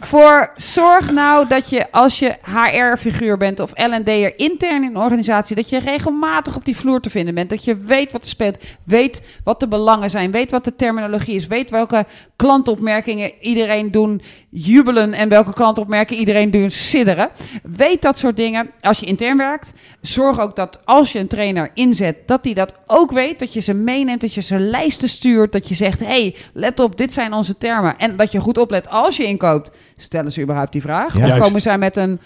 voor 0.09 0.51
zorg 0.55 1.11
nou 1.11 1.47
dat 1.47 1.69
je 1.69 1.91
als 1.91 2.19
je 2.19 2.35
HR-figuur 2.41 3.37
bent 3.37 3.59
of 3.59 3.71
L&D'er 3.73 4.39
intern 4.39 4.83
in 4.83 4.89
een 4.89 5.01
organisatie, 5.01 5.55
dat 5.55 5.69
je 5.69 5.79
regelmatig 5.79 6.55
op 6.55 6.65
die 6.65 6.77
vloer 6.77 6.99
te 6.99 7.09
vinden 7.09 7.35
bent. 7.35 7.49
Dat 7.49 7.63
je 7.63 7.77
weet 7.77 8.11
wat 8.11 8.21
er 8.21 8.27
speelt, 8.27 8.57
weet 8.83 9.21
wat 9.43 9.59
de 9.59 9.67
belangen 9.67 10.09
zijn, 10.09 10.31
weet 10.31 10.51
wat 10.51 10.63
de 10.63 10.75
terminologie 10.75 11.35
is, 11.35 11.47
weet 11.47 11.69
welke 11.69 12.05
klantopmerkingen 12.39 13.31
iedereen 13.41 13.91
doen 13.91 14.21
jubelen 14.49 15.13
en 15.13 15.29
welke 15.29 15.53
klantopmerkingen 15.53 16.19
iedereen 16.19 16.51
doen 16.51 16.69
sidderen. 16.69 17.29
Weet 17.63 18.01
dat 18.01 18.17
soort 18.17 18.37
dingen. 18.37 18.71
Als 18.79 18.99
je 18.99 19.05
intern 19.05 19.37
werkt, 19.37 19.73
zorg 20.01 20.39
ook 20.39 20.55
dat 20.55 20.81
als 20.85 21.11
je 21.11 21.19
een 21.19 21.27
trainer 21.27 21.71
inzet, 21.73 22.27
dat 22.27 22.43
die 22.43 22.55
dat 22.55 22.73
ook 22.85 23.11
weet. 23.11 23.39
Dat 23.39 23.53
je 23.53 23.59
ze 23.59 23.73
meeneemt, 23.73 24.21
dat 24.21 24.33
je 24.33 24.41
ze 24.41 24.59
lijsten 24.59 25.09
stuurt, 25.09 25.51
dat 25.51 25.69
je 25.69 25.75
zegt, 25.75 25.99
hey, 25.99 26.35
let 26.53 26.79
op, 26.79 26.97
dit 26.97 27.13
zijn 27.13 27.33
onze 27.33 27.57
termen. 27.57 27.97
En 27.97 28.15
dat 28.15 28.31
je 28.31 28.39
goed 28.39 28.57
oplet 28.57 28.89
als 28.89 29.17
je 29.17 29.25
inkoopt. 29.25 29.71
Stellen 29.97 30.31
ze 30.31 30.41
überhaupt 30.41 30.71
die 30.71 30.81
vraag? 30.81 31.17
Ja. 31.17 31.25
Of 31.25 31.39
komen 31.39 31.61
zij 31.61 31.77
met 31.77 31.95
een... 31.95 32.19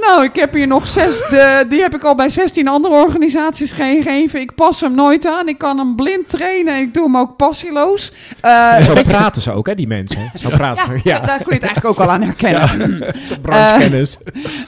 Nou, 0.00 0.24
ik 0.24 0.34
heb 0.34 0.52
hier 0.52 0.66
nog 0.66 0.88
zes, 0.88 1.18
de, 1.18 1.64
die 1.68 1.80
heb 1.80 1.94
ik 1.94 2.04
al 2.04 2.14
bij 2.14 2.28
16 2.28 2.68
andere 2.68 2.94
organisaties 2.94 3.72
gegeven. 3.72 4.40
Ik 4.40 4.54
pas 4.54 4.80
hem 4.80 4.94
nooit 4.94 5.26
aan. 5.26 5.48
Ik 5.48 5.58
kan 5.58 5.78
hem 5.78 5.96
blind 5.96 6.28
trainen. 6.28 6.76
Ik 6.76 6.94
doe 6.94 7.04
hem 7.04 7.16
ook 7.16 7.36
passieloos. 7.36 8.12
Eh, 8.40 8.76
En 8.76 8.84
zo 8.84 8.94
praten 9.02 9.42
ze 9.42 9.52
ook, 9.52 9.66
hè, 9.66 9.74
die 9.74 9.86
mensen. 9.86 10.30
Zo 10.34 10.48
praten 10.48 10.92
ja, 10.92 10.98
ze. 10.98 11.08
Ja, 11.08 11.20
daar 11.20 11.36
kun 11.36 11.46
je 11.46 11.54
het 11.54 11.62
eigenlijk 11.62 11.98
ook 11.98 12.06
al 12.06 12.12
aan 12.12 12.22
herkennen. 12.22 12.68
Zo'n 13.28 13.40
branchekennis. 13.40 14.18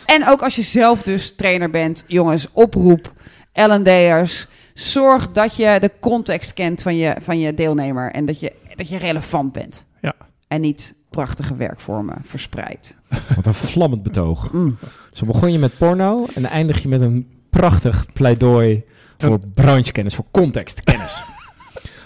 En 0.07 0.29
ook 0.29 0.43
als 0.43 0.57
je 0.57 0.63
zelf 0.63 1.03
dus 1.03 1.35
trainer 1.37 1.71
bent, 1.71 2.05
jongens, 2.07 2.47
oproep, 2.53 3.13
L&D'ers. 3.53 4.47
Zorg 4.75 5.31
dat 5.33 5.57
je 5.57 5.77
de 5.81 5.91
context 6.01 6.53
kent 6.55 6.83
van 6.83 6.97
je, 6.97 7.17
van 7.23 7.39
je 7.39 7.55
deelnemer 7.55 8.13
en 8.13 8.25
dat 8.27 8.41
je, 8.41 8.53
dat 8.77 8.89
je 8.89 8.99
relevant 8.99 9.53
bent. 9.53 9.85
Ja. 10.01 10.15
En 10.49 10.61
niet 10.61 10.95
prachtige 11.11 11.55
werkvormen 11.57 12.17
verspreid. 12.25 12.97
Wat 13.37 13.47
een 13.47 13.55
vlammend 13.55 14.03
betoog. 14.03 14.49
Mm. 14.53 14.79
Zo 15.13 15.27
begon 15.27 15.53
je 15.53 15.59
met 15.59 15.79
porno 15.79 16.27
en 16.35 16.45
eindig 16.45 16.83
je 16.83 16.89
met 16.89 17.01
een 17.01 17.27
prachtig 17.51 18.07
pleidooi 18.13 18.83
voor 19.19 19.39
branchekennis, 19.55 20.15
voor 20.15 20.25
contextkennis. 20.31 21.23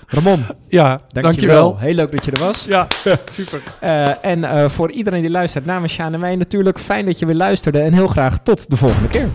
Ramon, 0.07 0.45
Ja, 0.69 0.89
dankjewel. 0.89 1.23
dankjewel. 1.23 1.79
Heel 1.79 1.95
leuk 1.95 2.11
dat 2.13 2.25
je 2.25 2.31
er 2.31 2.41
was. 2.41 2.65
Ja, 2.69 2.87
super. 3.33 3.63
Eh, 3.81 4.25
en 4.25 4.45
eh, 4.45 4.69
voor 4.69 4.91
iedereen 4.91 5.21
die 5.21 5.31
luistert, 5.31 5.65
namens 5.67 5.93
Sjaan 5.93 6.15
en 6.15 6.21
mij 6.21 6.37
natuurlijk, 6.37 6.79
fijn 6.79 7.05
dat 7.07 7.19
je 7.19 7.27
weer 7.27 7.35
luisterde. 7.35 7.79
En 7.81 7.93
heel 7.93 8.07
graag 8.07 8.39
tot 8.43 8.71
de 8.71 8.77
volgende 8.77 9.09
keer. 9.09 9.29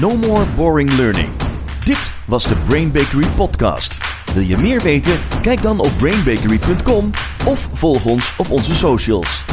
No 0.00 0.16
more 0.16 0.44
boring 0.56 0.92
learning. 0.92 1.28
Dit 1.84 2.12
was 2.26 2.44
de 2.44 2.56
Brain 2.56 2.92
Bakery 2.92 3.26
podcast. 3.36 3.98
Wil 4.34 4.42
je 4.42 4.58
meer 4.58 4.82
weten? 4.82 5.18
Kijk 5.42 5.62
dan 5.62 5.78
op 5.80 5.90
brainbakery.com 5.98 7.10
of 7.46 7.68
volg 7.72 8.04
ons 8.04 8.34
op 8.36 8.50
onze 8.50 8.74
socials. 8.74 9.44